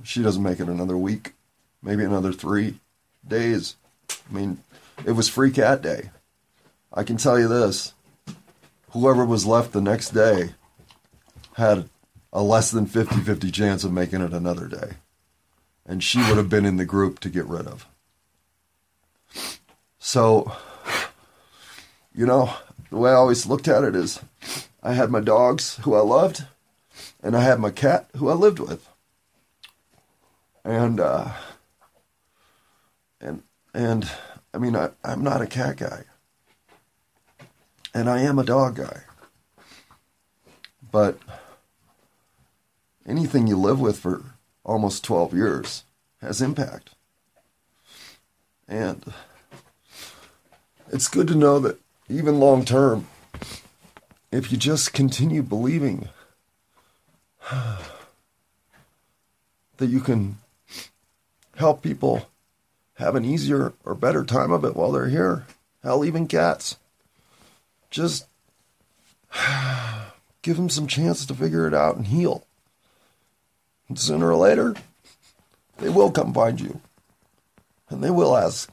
she 0.02 0.22
doesn't 0.22 0.42
make 0.42 0.60
it 0.60 0.68
another 0.68 0.96
week, 0.96 1.34
maybe 1.82 2.04
another 2.04 2.32
3 2.32 2.78
days. 3.26 3.76
I 4.08 4.34
mean, 4.34 4.58
it 5.04 5.12
was 5.12 5.28
free 5.28 5.50
cat 5.50 5.82
day. 5.82 6.10
I 6.92 7.02
can 7.02 7.16
tell 7.16 7.38
you 7.38 7.48
this. 7.48 7.92
Whoever 8.90 9.24
was 9.24 9.46
left 9.46 9.72
the 9.72 9.80
next 9.80 10.10
day 10.10 10.54
had 11.54 11.88
a 12.32 12.42
less 12.42 12.70
than 12.70 12.86
50 12.86 13.16
50 13.16 13.50
chance 13.50 13.84
of 13.84 13.92
making 13.92 14.20
it 14.20 14.32
another 14.32 14.66
day. 14.66 14.92
And 15.86 16.02
she 16.02 16.18
would 16.18 16.36
have 16.36 16.48
been 16.48 16.64
in 16.64 16.76
the 16.76 16.84
group 16.84 17.18
to 17.20 17.28
get 17.28 17.46
rid 17.46 17.66
of. 17.66 17.86
So, 19.98 20.52
you 22.14 22.26
know, 22.26 22.54
the 22.90 22.96
way 22.96 23.10
I 23.10 23.14
always 23.14 23.46
looked 23.46 23.68
at 23.68 23.84
it 23.84 23.96
is 23.96 24.20
I 24.82 24.94
had 24.94 25.10
my 25.10 25.20
dogs 25.20 25.76
who 25.82 25.94
I 25.94 26.00
loved, 26.00 26.44
and 27.22 27.36
I 27.36 27.42
had 27.42 27.60
my 27.60 27.70
cat 27.70 28.08
who 28.16 28.28
I 28.28 28.34
lived 28.34 28.58
with. 28.58 28.88
And, 30.64 31.00
uh, 31.00 31.30
and, 33.20 33.42
and, 33.72 34.10
I 34.52 34.58
mean, 34.58 34.76
I, 34.76 34.90
I'm 35.04 35.22
not 35.22 35.40
a 35.40 35.46
cat 35.46 35.76
guy. 35.76 36.04
And 37.94 38.08
I 38.08 38.20
am 38.20 38.38
a 38.38 38.44
dog 38.44 38.76
guy. 38.76 39.02
But, 40.90 41.18
anything 43.06 43.46
you 43.46 43.56
live 43.56 43.80
with 43.80 43.98
for 43.98 44.31
almost 44.64 45.04
12 45.04 45.34
years 45.34 45.84
has 46.20 46.40
impact. 46.40 46.90
And 48.68 49.12
it's 50.90 51.08
good 51.08 51.28
to 51.28 51.34
know 51.34 51.58
that 51.58 51.78
even 52.08 52.38
long 52.40 52.64
term, 52.64 53.06
if 54.30 54.52
you 54.52 54.58
just 54.58 54.92
continue 54.92 55.42
believing 55.42 56.08
that 57.50 57.86
you 59.80 60.00
can 60.00 60.38
help 61.56 61.82
people 61.82 62.28
have 62.94 63.14
an 63.14 63.24
easier 63.24 63.72
or 63.84 63.94
better 63.94 64.24
time 64.24 64.52
of 64.52 64.64
it 64.64 64.76
while 64.76 64.92
they're 64.92 65.08
here, 65.08 65.46
hell, 65.82 66.04
even 66.04 66.26
cats, 66.26 66.76
just 67.90 68.26
give 70.42 70.56
them 70.56 70.70
some 70.70 70.86
chance 70.86 71.26
to 71.26 71.34
figure 71.34 71.66
it 71.66 71.74
out 71.74 71.96
and 71.96 72.06
heal. 72.08 72.46
Sooner 73.94 74.30
or 74.30 74.36
later, 74.36 74.74
they 75.78 75.88
will 75.88 76.10
come 76.10 76.32
find 76.32 76.60
you. 76.60 76.80
And 77.88 78.02
they 78.02 78.10
will 78.10 78.36
ask 78.36 78.70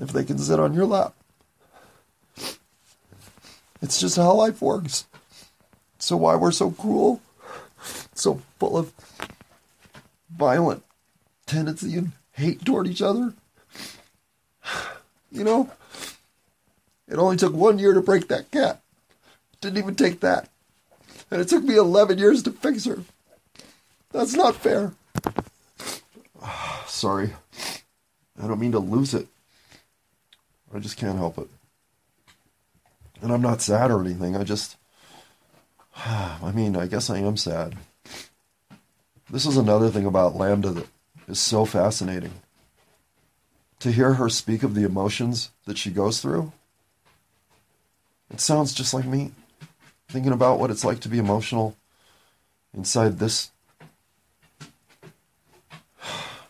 if 0.00 0.12
they 0.12 0.24
can 0.24 0.38
sit 0.38 0.60
on 0.60 0.74
your 0.74 0.86
lap. 0.86 1.14
It's 3.82 4.00
just 4.00 4.16
how 4.16 4.34
life 4.34 4.60
works. 4.60 5.06
So 5.98 6.16
why 6.16 6.36
we're 6.36 6.50
so 6.50 6.70
cruel, 6.70 7.20
so 8.14 8.42
full 8.58 8.76
of 8.76 8.92
violent 10.30 10.82
tendency 11.46 11.96
and 11.96 12.12
hate 12.32 12.64
toward 12.64 12.86
each 12.86 13.02
other. 13.02 13.34
You 15.32 15.44
know, 15.44 15.70
it 17.08 17.16
only 17.16 17.36
took 17.36 17.54
one 17.54 17.78
year 17.78 17.94
to 17.94 18.00
break 18.00 18.28
that 18.28 18.50
cat. 18.50 18.80
Didn't 19.60 19.78
even 19.78 19.94
take 19.94 20.20
that. 20.20 20.48
And 21.30 21.40
it 21.40 21.48
took 21.48 21.62
me 21.62 21.76
11 21.76 22.18
years 22.18 22.42
to 22.42 22.50
fix 22.50 22.84
her. 22.86 23.04
That's 24.12 24.34
not 24.34 24.56
fair. 24.56 24.92
Sorry. 26.86 27.32
I 28.42 28.46
don't 28.46 28.60
mean 28.60 28.72
to 28.72 28.78
lose 28.78 29.14
it. 29.14 29.28
I 30.74 30.78
just 30.78 30.96
can't 30.96 31.18
help 31.18 31.38
it. 31.38 31.48
And 33.22 33.32
I'm 33.32 33.42
not 33.42 33.60
sad 33.60 33.90
or 33.90 34.00
anything. 34.00 34.36
I 34.36 34.44
just. 34.44 34.76
I 35.96 36.52
mean, 36.54 36.76
I 36.76 36.86
guess 36.86 37.10
I 37.10 37.18
am 37.18 37.36
sad. 37.36 37.76
This 39.30 39.46
is 39.46 39.56
another 39.56 39.90
thing 39.90 40.06
about 40.06 40.34
LaMDA 40.34 40.74
that 40.74 40.88
is 41.28 41.38
so 41.38 41.64
fascinating. 41.64 42.32
To 43.80 43.92
hear 43.92 44.14
her 44.14 44.28
speak 44.28 44.62
of 44.62 44.74
the 44.74 44.84
emotions 44.84 45.50
that 45.64 45.78
she 45.78 45.90
goes 45.90 46.20
through, 46.20 46.52
it 48.30 48.40
sounds 48.40 48.74
just 48.74 48.92
like 48.92 49.06
me. 49.06 49.32
Thinking 50.08 50.32
about 50.32 50.58
what 50.58 50.70
it's 50.70 50.84
like 50.84 51.00
to 51.00 51.08
be 51.08 51.18
emotional 51.18 51.76
inside 52.74 53.18
this 53.18 53.50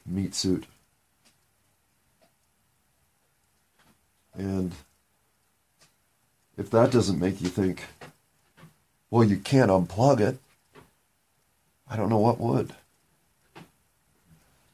meat 0.07 0.35
suit. 0.35 0.65
And 4.35 4.73
if 6.57 6.71
that 6.71 6.91
doesn't 6.91 7.19
make 7.21 7.41
you 7.41 7.49
think, 7.49 7.85
well, 9.11 9.25
you 9.25 9.37
can't 9.37 9.71
unplug 9.71 10.21
it, 10.21 10.39
I 11.89 11.97
don't 11.97 12.09
know 12.09 12.19
what 12.19 12.39
would. 12.39 12.75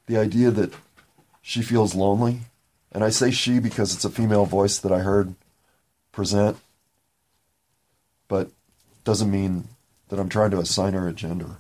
the 0.06 0.16
idea 0.16 0.50
that 0.50 0.72
she 1.42 1.62
feels 1.62 1.94
lonely, 1.94 2.40
and 2.92 3.04
I 3.04 3.10
say 3.10 3.30
she 3.30 3.58
because 3.58 3.94
it's 3.94 4.04
a 4.04 4.10
female 4.10 4.46
voice 4.46 4.78
that 4.78 4.92
I 4.92 5.00
heard 5.00 5.34
present, 6.12 6.56
but 8.28 8.50
doesn't 9.04 9.30
mean 9.30 9.68
that 10.08 10.18
I'm 10.18 10.28
trying 10.28 10.50
to 10.52 10.58
assign 10.58 10.94
her 10.94 11.08
a 11.08 11.12
gender, 11.12 11.58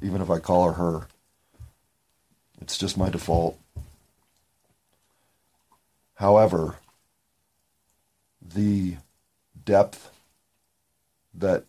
even 0.00 0.22
if 0.22 0.30
I 0.30 0.38
call 0.38 0.66
her 0.66 0.72
her. 0.72 1.08
It's 2.68 2.76
just 2.76 2.98
my 2.98 3.08
default. 3.08 3.58
However, 6.16 6.76
the 8.42 8.96
depth 9.64 10.10
that 11.32 11.64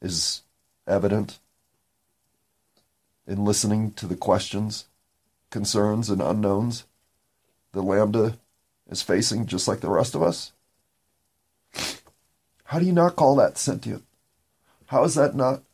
is 0.00 0.42
evident 0.86 1.40
in 3.26 3.44
listening 3.44 3.90
to 3.94 4.06
the 4.06 4.14
questions, 4.14 4.84
concerns, 5.50 6.10
and 6.10 6.22
unknowns 6.22 6.84
that 7.72 7.80
LaMDA 7.80 8.36
is 8.88 9.02
facing 9.02 9.46
just 9.46 9.66
like 9.66 9.80
the 9.80 9.90
rest 9.90 10.14
of 10.14 10.22
us? 10.22 10.52
How 12.66 12.78
do 12.78 12.86
you 12.86 12.92
not 12.92 13.16
call 13.16 13.34
that 13.34 13.58
sentient? 13.58 14.04
How 14.86 15.02
is 15.02 15.16
that 15.16 15.34
not 15.34 15.64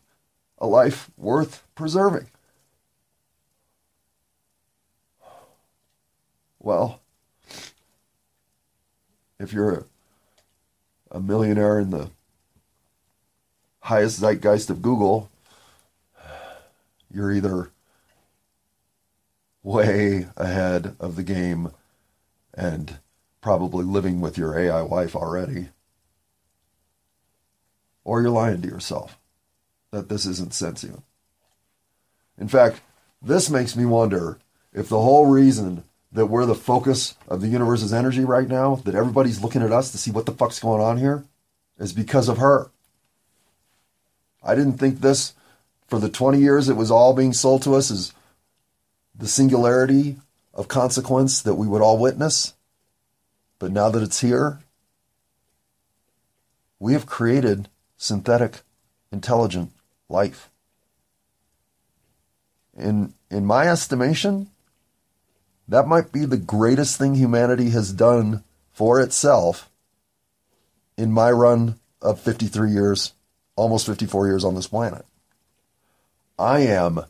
a 0.56 0.66
life 0.66 1.10
worth 1.18 1.62
preserving? 1.74 2.28
Well, 6.60 7.00
if 9.38 9.52
you're 9.54 9.72
a, 9.72 9.84
a 11.10 11.20
millionaire 11.20 11.80
in 11.80 11.90
the 11.90 12.10
highest 13.80 14.20
zeitgeist 14.20 14.68
of 14.68 14.82
Google, 14.82 15.30
you're 17.10 17.32
either 17.32 17.70
way 19.62 20.28
ahead 20.36 20.96
of 21.00 21.16
the 21.16 21.22
game 21.22 21.72
and 22.52 22.98
probably 23.40 23.84
living 23.84 24.20
with 24.20 24.36
your 24.36 24.58
AI 24.58 24.82
wife 24.82 25.16
already, 25.16 25.68
or 28.04 28.20
you're 28.20 28.30
lying 28.30 28.60
to 28.60 28.68
yourself 28.68 29.18
that 29.92 30.10
this 30.10 30.26
isn't 30.26 30.52
sentient. 30.52 31.02
In 32.38 32.48
fact, 32.48 32.82
this 33.22 33.48
makes 33.48 33.74
me 33.74 33.86
wonder 33.86 34.38
if 34.74 34.90
the 34.90 35.00
whole 35.00 35.26
reason 35.26 35.84
that 36.12 36.26
we're 36.26 36.46
the 36.46 36.54
focus 36.54 37.14
of 37.28 37.40
the 37.40 37.48
universe's 37.48 37.92
energy 37.92 38.24
right 38.24 38.48
now, 38.48 38.76
that 38.76 38.94
everybody's 38.94 39.42
looking 39.42 39.62
at 39.62 39.72
us 39.72 39.92
to 39.92 39.98
see 39.98 40.10
what 40.10 40.26
the 40.26 40.32
fuck's 40.32 40.58
going 40.58 40.82
on 40.82 40.98
here, 40.98 41.24
is 41.78 41.92
because 41.92 42.28
of 42.28 42.38
her. 42.38 42.70
I 44.42 44.54
didn't 44.54 44.78
think 44.78 45.00
this 45.00 45.34
for 45.86 45.98
the 45.98 46.08
20 46.08 46.38
years 46.38 46.68
it 46.68 46.76
was 46.76 46.90
all 46.90 47.14
being 47.14 47.32
sold 47.32 47.62
to 47.62 47.74
us 47.74 47.90
as 47.90 48.12
the 49.14 49.28
singularity 49.28 50.16
of 50.54 50.68
consequence 50.68 51.42
that 51.42 51.54
we 51.54 51.66
would 51.66 51.82
all 51.82 51.98
witness. 51.98 52.54
But 53.58 53.72
now 53.72 53.90
that 53.90 54.02
it's 54.02 54.20
here, 54.20 54.60
we 56.78 56.94
have 56.94 57.06
created 57.06 57.68
synthetic, 57.96 58.62
intelligent 59.12 59.70
life. 60.08 60.48
In, 62.76 63.12
in 63.30 63.44
my 63.44 63.68
estimation, 63.68 64.48
that 65.70 65.86
might 65.86 66.10
be 66.10 66.24
the 66.24 66.36
greatest 66.36 66.98
thing 66.98 67.14
humanity 67.14 67.70
has 67.70 67.92
done 67.92 68.42
for 68.72 69.00
itself 69.00 69.70
in 70.96 71.12
my 71.12 71.30
run 71.30 71.78
of 72.02 72.20
53 72.20 72.72
years, 72.72 73.12
almost 73.54 73.86
54 73.86 74.26
years 74.26 74.44
on 74.44 74.56
this 74.56 74.66
planet. 74.66 75.06
I 76.36 76.60
am 76.60 77.04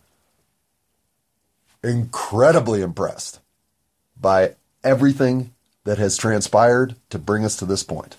incredibly 1.82 2.82
impressed 2.82 3.40
by 4.20 4.56
everything 4.84 5.54
that 5.84 5.96
has 5.96 6.18
transpired 6.18 6.96
to 7.08 7.18
bring 7.18 7.46
us 7.46 7.56
to 7.56 7.64
this 7.64 7.82
point. 7.82 8.18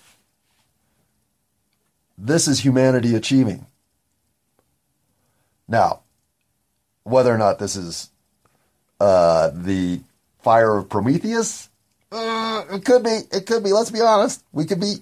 This 2.18 2.48
is 2.48 2.64
humanity 2.64 3.14
achieving. 3.14 3.66
Now, 5.68 6.00
whether 7.04 7.32
or 7.32 7.38
not 7.38 7.60
this 7.60 7.76
is 7.76 8.10
uh, 8.98 9.50
the 9.54 10.00
fire 10.42 10.76
of 10.76 10.88
Prometheus, 10.88 11.68
uh, 12.10 12.64
it 12.70 12.84
could 12.84 13.02
be. 13.02 13.20
It 13.30 13.46
could 13.46 13.64
be. 13.64 13.72
Let's 13.72 13.90
be 13.90 14.00
honest. 14.00 14.44
We 14.52 14.66
could 14.66 14.80
be 14.80 14.96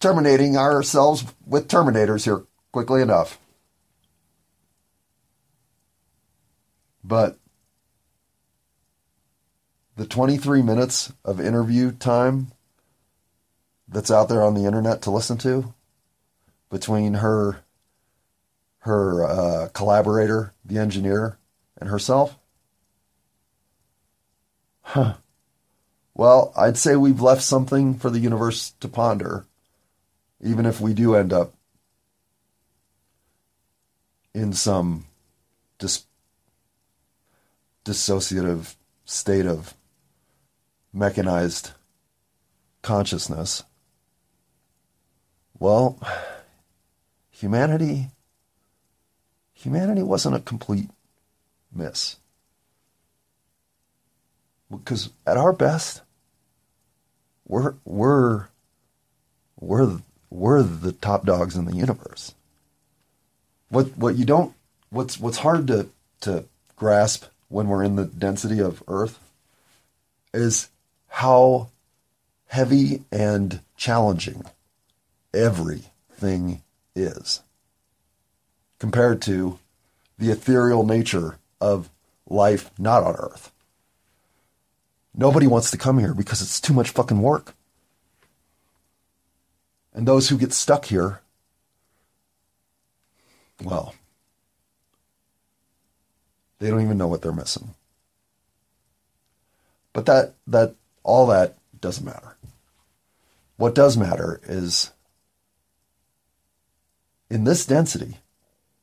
terminating 0.00 0.56
ourselves 0.56 1.24
with 1.46 1.68
Terminators 1.68 2.24
here 2.24 2.44
quickly 2.72 3.02
enough. 3.02 3.38
But 7.04 7.38
the 9.96 10.06
23 10.06 10.62
minutes 10.62 11.12
of 11.24 11.40
interview 11.40 11.92
time 11.92 12.52
that's 13.86 14.10
out 14.10 14.28
there 14.28 14.42
on 14.42 14.54
the 14.54 14.64
internet 14.64 15.02
to 15.02 15.10
listen 15.10 15.38
to 15.38 15.74
between 16.70 17.14
her 17.14 17.62
her 18.84 19.24
uh, 19.24 19.68
collaborator, 19.74 20.54
the 20.64 20.78
engineer, 20.78 21.38
and 21.78 21.90
herself. 21.90 22.38
Huh. 24.92 25.14
Well, 26.14 26.52
I'd 26.56 26.76
say 26.76 26.96
we've 26.96 27.20
left 27.20 27.42
something 27.42 27.94
for 27.94 28.10
the 28.10 28.18
universe 28.18 28.72
to 28.80 28.88
ponder, 28.88 29.46
even 30.42 30.66
if 30.66 30.80
we 30.80 30.94
do 30.94 31.14
end 31.14 31.32
up 31.32 31.54
in 34.34 34.52
some 34.52 35.06
dis- 35.78 36.06
dissociative 37.84 38.74
state 39.04 39.46
of 39.46 39.74
mechanized 40.92 41.70
consciousness. 42.82 43.62
Well, 45.56 46.00
humanity 47.30 48.08
humanity 49.52 50.02
wasn't 50.02 50.34
a 50.34 50.40
complete 50.40 50.90
miss. 51.72 52.16
Because 54.70 55.10
at 55.26 55.36
our 55.36 55.52
best, 55.52 56.02
we're 57.46 57.74
we're 57.84 58.46
we're 59.58 59.98
we're 60.30 60.62
the 60.62 60.92
top 60.92 61.26
dogs 61.26 61.56
in 61.56 61.64
the 61.64 61.76
universe. 61.76 62.34
What 63.68 63.96
what 63.96 64.16
you 64.16 64.24
don't 64.24 64.54
what's 64.90 65.18
what's 65.18 65.38
hard 65.38 65.66
to 65.68 65.88
to 66.22 66.44
grasp 66.76 67.24
when 67.48 67.68
we're 67.68 67.82
in 67.82 67.96
the 67.96 68.06
density 68.06 68.60
of 68.60 68.82
Earth 68.86 69.18
is 70.32 70.68
how 71.08 71.68
heavy 72.46 73.02
and 73.10 73.60
challenging 73.76 74.44
everything 75.34 76.62
is 76.94 77.42
compared 78.78 79.22
to 79.22 79.58
the 80.18 80.30
ethereal 80.30 80.84
nature 80.84 81.38
of 81.60 81.90
life 82.28 82.70
not 82.78 83.02
on 83.02 83.14
Earth. 83.16 83.52
Nobody 85.14 85.46
wants 85.46 85.70
to 85.70 85.78
come 85.78 85.98
here 85.98 86.14
because 86.14 86.40
it's 86.40 86.60
too 86.60 86.72
much 86.72 86.90
fucking 86.90 87.20
work. 87.20 87.54
And 89.92 90.06
those 90.06 90.28
who 90.28 90.38
get 90.38 90.52
stuck 90.52 90.84
here, 90.84 91.20
well, 93.62 93.94
they 96.58 96.70
don't 96.70 96.82
even 96.82 96.98
know 96.98 97.08
what 97.08 97.22
they're 97.22 97.32
missing. 97.32 97.74
But 99.92 100.06
that 100.06 100.34
that 100.46 100.76
all 101.02 101.26
that 101.26 101.56
doesn't 101.80 102.04
matter. 102.04 102.36
What 103.56 103.74
does 103.74 103.96
matter 103.96 104.40
is 104.44 104.92
in 107.28 107.44
this 107.44 107.66
density, 107.66 108.18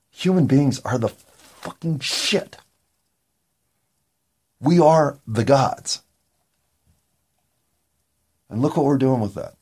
human 0.10 0.46
beings 0.48 0.80
are 0.82 0.98
the 0.98 1.10
fucking 1.10 2.00
shit. 2.00 2.58
We 4.60 4.80
are 4.80 5.20
the 5.28 5.44
gods. 5.44 6.02
And 8.50 8.62
look 8.62 8.78
what 8.78 8.86
we're 8.86 8.98
doing 8.98 9.20
with 9.20 9.34
that. 9.36 9.56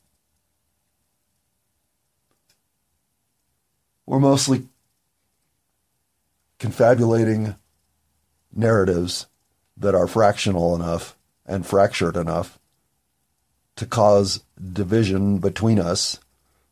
We're 4.06 4.20
mostly 4.20 4.68
confabulating 6.58 7.56
narratives 8.54 9.26
that 9.76 9.94
are 9.94 10.06
fractional 10.06 10.74
enough 10.74 11.16
and 11.44 11.66
fractured 11.66 12.16
enough 12.16 12.58
to 13.76 13.86
cause 13.86 14.42
division 14.72 15.38
between 15.38 15.78
us 15.78 16.18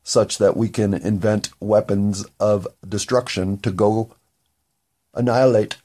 such 0.03 0.39
that 0.39 0.57
we 0.57 0.69
can 0.69 0.95
invent 0.95 1.51
weapons 1.61 2.25
of 2.39 2.69
destruction 2.87 3.59
to 3.59 3.71
go 3.71 4.15
annihilate. 5.15 5.77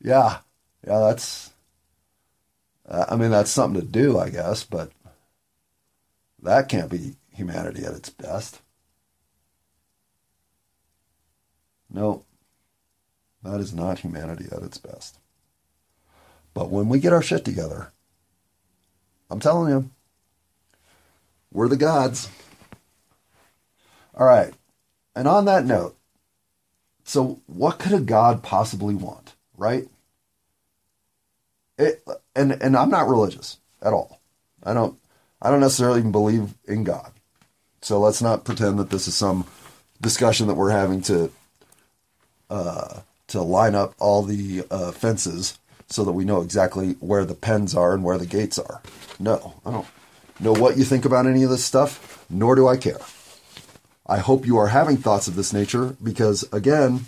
Yeah, 0.00 0.38
yeah, 0.86 0.98
that's. 1.00 1.50
Uh, 2.88 3.06
I 3.08 3.16
mean, 3.16 3.30
that's 3.30 3.50
something 3.50 3.80
to 3.80 3.86
do, 3.86 4.18
I 4.18 4.30
guess, 4.30 4.64
but 4.64 4.92
that 6.42 6.68
can't 6.68 6.90
be 6.90 7.16
humanity 7.32 7.84
at 7.84 7.94
its 7.94 8.10
best. 8.10 8.60
No, 11.90 12.24
that 13.42 13.60
is 13.60 13.72
not 13.72 14.00
humanity 14.00 14.46
at 14.52 14.62
its 14.62 14.78
best. 14.78 15.18
But 16.54 16.70
when 16.70 16.88
we 16.88 17.00
get 17.00 17.12
our 17.12 17.22
shit 17.22 17.44
together, 17.44 17.92
I'm 19.30 19.40
telling 19.40 19.70
you, 19.70 19.90
we're 21.52 21.68
the 21.68 21.76
gods. 21.76 22.28
All 24.14 24.26
right. 24.26 24.54
And 25.14 25.26
on 25.26 25.44
that 25.46 25.64
note, 25.64 25.96
so 27.04 27.40
what 27.46 27.78
could 27.78 27.92
a 27.92 28.00
god 28.00 28.42
possibly 28.42 28.94
want, 28.94 29.34
right? 29.56 29.88
It, 31.78 32.02
and 32.34 32.52
and 32.62 32.76
I'm 32.76 32.90
not 32.90 33.08
religious 33.08 33.58
at 33.82 33.92
all. 33.92 34.20
I 34.62 34.72
don't 34.72 34.98
I 35.40 35.50
don't 35.50 35.60
necessarily 35.60 36.00
even 36.00 36.12
believe 36.12 36.54
in 36.66 36.84
God. 36.84 37.12
So 37.82 38.00
let's 38.00 38.22
not 38.22 38.44
pretend 38.44 38.78
that 38.78 38.90
this 38.90 39.06
is 39.06 39.14
some 39.14 39.46
discussion 40.00 40.46
that 40.48 40.54
we're 40.54 40.70
having 40.70 41.02
to 41.02 41.30
uh, 42.50 43.00
to 43.28 43.42
line 43.42 43.74
up 43.74 43.94
all 43.98 44.22
the 44.22 44.64
uh, 44.70 44.92
fences 44.92 45.58
so 45.88 46.04
that 46.04 46.12
we 46.12 46.24
know 46.24 46.40
exactly 46.40 46.92
where 47.00 47.24
the 47.24 47.34
pens 47.34 47.74
are 47.74 47.94
and 47.94 48.02
where 48.02 48.18
the 48.18 48.26
gates 48.26 48.58
are. 48.58 48.82
No, 49.18 49.54
I 49.64 49.70
don't 49.70 49.86
know 50.40 50.52
what 50.52 50.76
you 50.76 50.84
think 50.84 51.04
about 51.04 51.26
any 51.26 51.42
of 51.42 51.50
this 51.50 51.64
stuff, 51.64 52.24
nor 52.28 52.54
do 52.54 52.66
I 52.66 52.76
care. 52.76 52.98
I 54.06 54.18
hope 54.18 54.46
you 54.46 54.56
are 54.58 54.68
having 54.68 54.96
thoughts 54.96 55.26
of 55.28 55.34
this 55.34 55.52
nature 55.52 55.96
because, 56.02 56.44
again, 56.52 57.06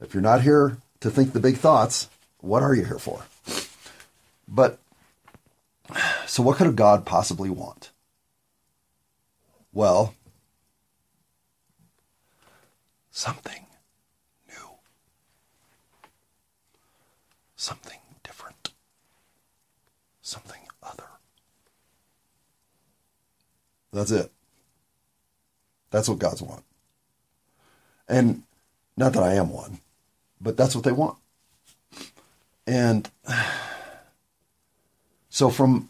if 0.00 0.14
you're 0.14 0.22
not 0.22 0.42
here 0.42 0.78
to 1.00 1.10
think 1.10 1.32
the 1.32 1.40
big 1.40 1.56
thoughts, 1.56 2.08
what 2.38 2.62
are 2.62 2.74
you 2.74 2.84
here 2.84 2.98
for? 2.98 3.24
But, 4.54 4.78
so 6.26 6.42
what 6.42 6.58
could 6.58 6.66
a 6.66 6.72
God 6.72 7.06
possibly 7.06 7.48
want? 7.48 7.90
Well, 9.72 10.14
something 13.10 13.64
new, 14.46 14.68
something 17.56 17.98
different, 18.22 18.72
something 20.20 20.60
other. 20.82 21.08
That's 23.90 24.10
it. 24.10 24.30
That's 25.90 26.10
what 26.10 26.18
God's 26.18 26.42
want. 26.42 26.62
And 28.06 28.42
not 28.98 29.14
that 29.14 29.22
I 29.22 29.32
am 29.34 29.50
one, 29.50 29.78
but 30.42 30.58
that's 30.58 30.74
what 30.74 30.84
they 30.84 30.92
want. 30.92 31.16
And 32.66 33.10
so 35.32 35.48
from 35.48 35.88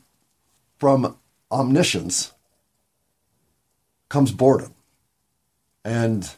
from 0.78 1.16
omniscience 1.50 2.32
comes 4.08 4.30
boredom. 4.30 4.72
And 5.84 6.30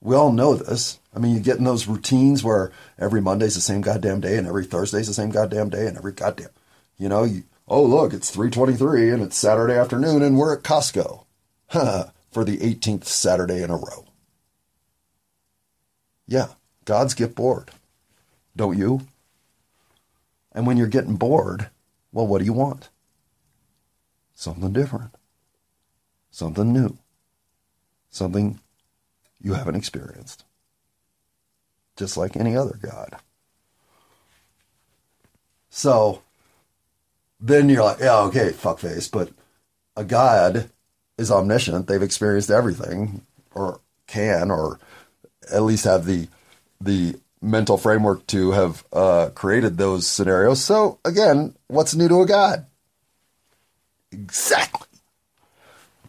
we 0.00 0.16
all 0.16 0.32
know 0.32 0.54
this. 0.54 0.98
I 1.14 1.18
mean, 1.18 1.34
you 1.34 1.40
get 1.40 1.58
in 1.58 1.64
those 1.64 1.86
routines 1.86 2.42
where 2.42 2.72
every 2.98 3.20
Monday's 3.20 3.54
the 3.54 3.60
same 3.60 3.82
goddamn 3.82 4.20
day 4.20 4.38
and 4.38 4.46
every 4.46 4.64
Thursday's 4.64 5.08
the 5.08 5.14
same 5.14 5.28
goddamn 5.28 5.68
day 5.68 5.86
and 5.86 5.98
every 5.98 6.12
goddamn, 6.12 6.48
you 6.96 7.10
know, 7.10 7.24
you, 7.24 7.44
oh, 7.68 7.82
look, 7.82 8.14
it's 8.14 8.30
323 8.30 9.10
and 9.10 9.22
it's 9.22 9.36
Saturday 9.36 9.74
afternoon 9.74 10.22
and 10.22 10.38
we're 10.38 10.56
at 10.56 10.62
Costco 10.62 11.26
for 11.68 12.44
the 12.44 12.56
18th 12.58 13.04
Saturday 13.04 13.62
in 13.62 13.68
a 13.68 13.76
row. 13.76 14.06
Yeah, 16.26 16.48
gods 16.86 17.12
get 17.12 17.34
bored. 17.34 17.72
Don't 18.56 18.78
you? 18.78 19.02
And 20.52 20.66
when 20.66 20.78
you're 20.78 20.86
getting 20.86 21.16
bored, 21.16 21.68
well, 22.16 22.26
what 22.26 22.38
do 22.38 22.46
you 22.46 22.54
want? 22.54 22.88
Something 24.34 24.72
different. 24.72 25.10
Something 26.30 26.72
new. 26.72 26.96
Something 28.08 28.58
you 29.38 29.52
haven't 29.52 29.74
experienced. 29.74 30.42
Just 31.94 32.16
like 32.16 32.34
any 32.34 32.56
other 32.56 32.78
God. 32.80 33.16
So 35.68 36.22
then 37.38 37.68
you're 37.68 37.84
like, 37.84 38.00
yeah, 38.00 38.20
okay, 38.20 38.48
fuckface, 38.48 39.12
but 39.12 39.28
a 39.94 40.02
God 40.02 40.70
is 41.18 41.30
omniscient. 41.30 41.86
They've 41.86 42.00
experienced 42.00 42.50
everything, 42.50 43.26
or 43.54 43.80
can, 44.06 44.50
or 44.50 44.78
at 45.52 45.64
least 45.64 45.84
have 45.84 46.06
the 46.06 46.28
the 46.80 47.16
mental 47.40 47.76
framework 47.76 48.26
to 48.28 48.52
have 48.52 48.84
uh, 48.92 49.30
created 49.34 49.76
those 49.76 50.06
scenarios. 50.06 50.62
So 50.64 50.98
again, 51.04 51.54
what's 51.68 51.94
new 51.94 52.08
to 52.08 52.22
a 52.22 52.26
God? 52.26 52.66
Exactly. 54.10 54.88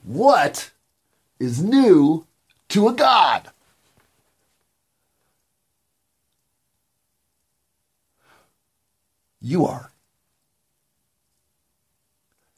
What 0.04 0.72
is 1.40 1.62
new 1.62 2.26
to 2.70 2.88
a 2.88 2.94
God? 2.94 3.50
You 9.42 9.66
are. 9.66 9.92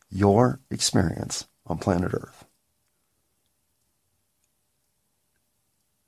Your 0.10 0.60
experience 0.71 1.47
on 1.67 1.77
planet 1.77 2.13
Earth 2.13 2.45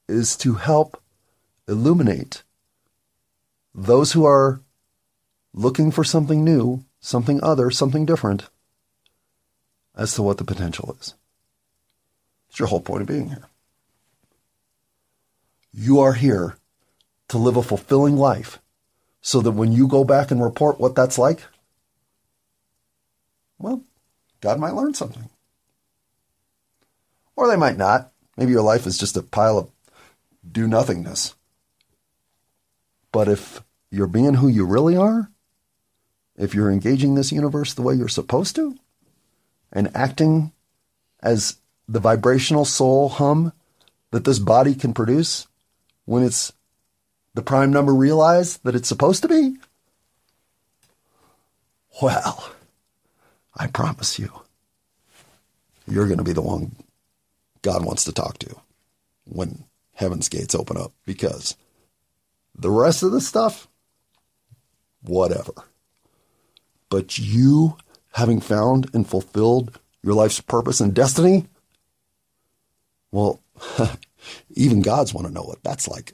is 0.07 0.35
to 0.37 0.55
help 0.55 1.01
illuminate 1.67 2.43
those 3.73 4.13
who 4.13 4.25
are 4.25 4.61
looking 5.53 5.91
for 5.91 6.03
something 6.03 6.43
new, 6.43 6.83
something 6.99 7.43
other, 7.43 7.71
something 7.71 8.05
different 8.05 8.49
as 9.95 10.13
to 10.15 10.21
what 10.21 10.37
the 10.37 10.43
potential 10.43 10.95
is. 10.99 11.15
It's 12.49 12.59
your 12.59 12.67
whole 12.67 12.81
point 12.81 13.01
of 13.01 13.07
being 13.07 13.29
here. 13.29 13.47
You 15.73 15.99
are 15.99 16.13
here 16.13 16.57
to 17.29 17.37
live 17.37 17.55
a 17.55 17.63
fulfilling 17.63 18.17
life 18.17 18.59
so 19.21 19.39
that 19.41 19.51
when 19.51 19.71
you 19.71 19.87
go 19.87 20.03
back 20.03 20.31
and 20.31 20.43
report 20.43 20.79
what 20.79 20.95
that's 20.95 21.17
like, 21.17 21.43
well, 23.57 23.83
God 24.41 24.59
might 24.59 24.73
learn 24.73 24.93
something. 24.93 25.29
Or 27.35 27.47
they 27.47 27.55
might 27.55 27.77
not. 27.77 28.11
Maybe 28.35 28.51
your 28.51 28.63
life 28.63 28.85
is 28.85 28.97
just 28.97 29.15
a 29.17 29.21
pile 29.21 29.57
of 29.57 29.71
do 30.49 30.67
nothingness. 30.67 31.35
But 33.11 33.27
if 33.27 33.61
you're 33.89 34.07
being 34.07 34.35
who 34.35 34.47
you 34.47 34.65
really 34.65 34.95
are, 34.95 35.29
if 36.37 36.55
you're 36.55 36.71
engaging 36.71 37.15
this 37.15 37.31
universe 37.31 37.73
the 37.73 37.81
way 37.81 37.93
you're 37.93 38.07
supposed 38.07 38.55
to, 38.55 38.77
and 39.71 39.95
acting 39.95 40.51
as 41.21 41.57
the 41.87 41.99
vibrational 41.99 42.65
soul 42.65 43.09
hum 43.09 43.53
that 44.11 44.25
this 44.25 44.39
body 44.39 44.75
can 44.75 44.93
produce 44.93 45.47
when 46.05 46.23
it's 46.23 46.53
the 47.33 47.41
prime 47.41 47.71
number 47.71 47.93
realized 47.93 48.63
that 48.63 48.75
it's 48.75 48.89
supposed 48.89 49.21
to 49.21 49.27
be, 49.27 49.55
well, 52.01 52.51
I 53.55 53.67
promise 53.67 54.19
you, 54.19 54.31
you're 55.87 56.07
going 56.07 56.17
to 56.17 56.23
be 56.23 56.33
the 56.33 56.41
one 56.41 56.75
God 57.61 57.85
wants 57.85 58.03
to 58.05 58.11
talk 58.11 58.39
to 58.39 58.55
when 59.25 59.65
heaven's 59.93 60.29
gates 60.29 60.55
open 60.55 60.77
up 60.77 60.91
because 61.05 61.55
the 62.55 62.69
rest 62.69 63.03
of 63.03 63.11
the 63.11 63.21
stuff, 63.21 63.67
whatever. 65.01 65.53
But 66.89 67.17
you 67.17 67.77
having 68.13 68.41
found 68.41 68.89
and 68.93 69.07
fulfilled 69.07 69.79
your 70.03 70.13
life's 70.13 70.41
purpose 70.41 70.81
and 70.81 70.93
destiny, 70.93 71.47
well, 73.11 73.41
even 74.51 74.81
gods 74.81 75.13
want 75.13 75.27
to 75.27 75.33
know 75.33 75.43
what 75.43 75.63
that's 75.63 75.87
like. 75.87 76.13